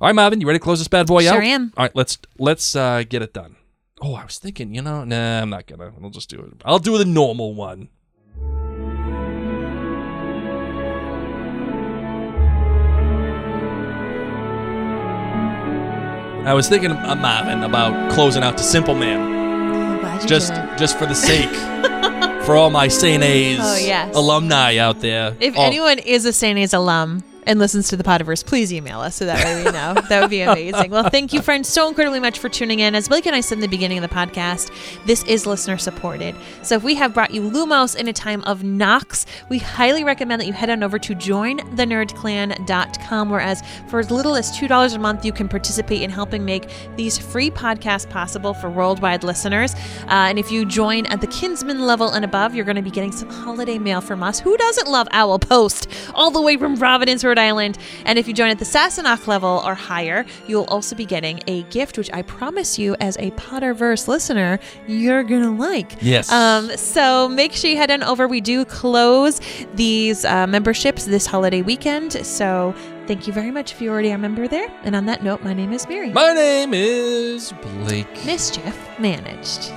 [0.00, 1.34] All right marvin you ready to close this bad boy out?
[1.34, 1.72] Sure am.
[1.76, 3.56] all right let's let's uh, get it done.
[4.00, 5.92] Oh i was thinking you know nah i'm not gonna.
[6.02, 6.62] I'll just do it.
[6.64, 7.88] I'll do the normal one
[16.48, 20.78] I was thinking, uh, Marvin, about closing out to Simple Man, Glad you just did.
[20.78, 21.50] just for the sake,
[22.44, 23.22] for all my St.
[23.22, 24.14] A's Oh, yes.
[24.14, 25.36] alumni out there.
[25.40, 26.58] If Oh, anyone is a St.
[26.58, 29.94] A's alum and listens to the Potterverse, please email us so that way we know.
[30.08, 30.90] that would be amazing.
[30.90, 32.94] Well, thank you, friends, so incredibly much for tuning in.
[32.94, 34.70] As Blake and I said in the beginning of the podcast,
[35.06, 36.36] this is listener supported.
[36.62, 40.42] So if we have brought you Lumos in a time of Nox, we highly recommend
[40.42, 45.24] that you head on over to jointhenerdclan.com, whereas for as little as $2 a month,
[45.24, 49.72] you can participate in helping make these free podcasts possible for worldwide listeners.
[50.04, 52.90] Uh, and if you join at the Kinsman level and above, you're going to be
[52.90, 54.38] getting some holiday mail from us.
[54.38, 57.78] Who doesn't love Owl Post all the way from Providence, Rhode Island?
[58.04, 61.62] And if you join at the Sassenach level or higher, you'll also be getting a
[61.64, 65.96] gift, which I promise you, as a Potterverse listener, you're going to like.
[66.00, 66.30] Yes.
[66.30, 68.28] Um, so make sure you head on over.
[68.28, 69.40] We do close
[69.74, 72.12] these uh, memberships this holiday weekend.
[72.26, 72.74] So
[73.06, 74.68] thank you very much if you already are a member there.
[74.82, 76.10] And on that note, my name is Mary.
[76.12, 78.24] My name is Blake.
[78.24, 79.72] Mischief managed.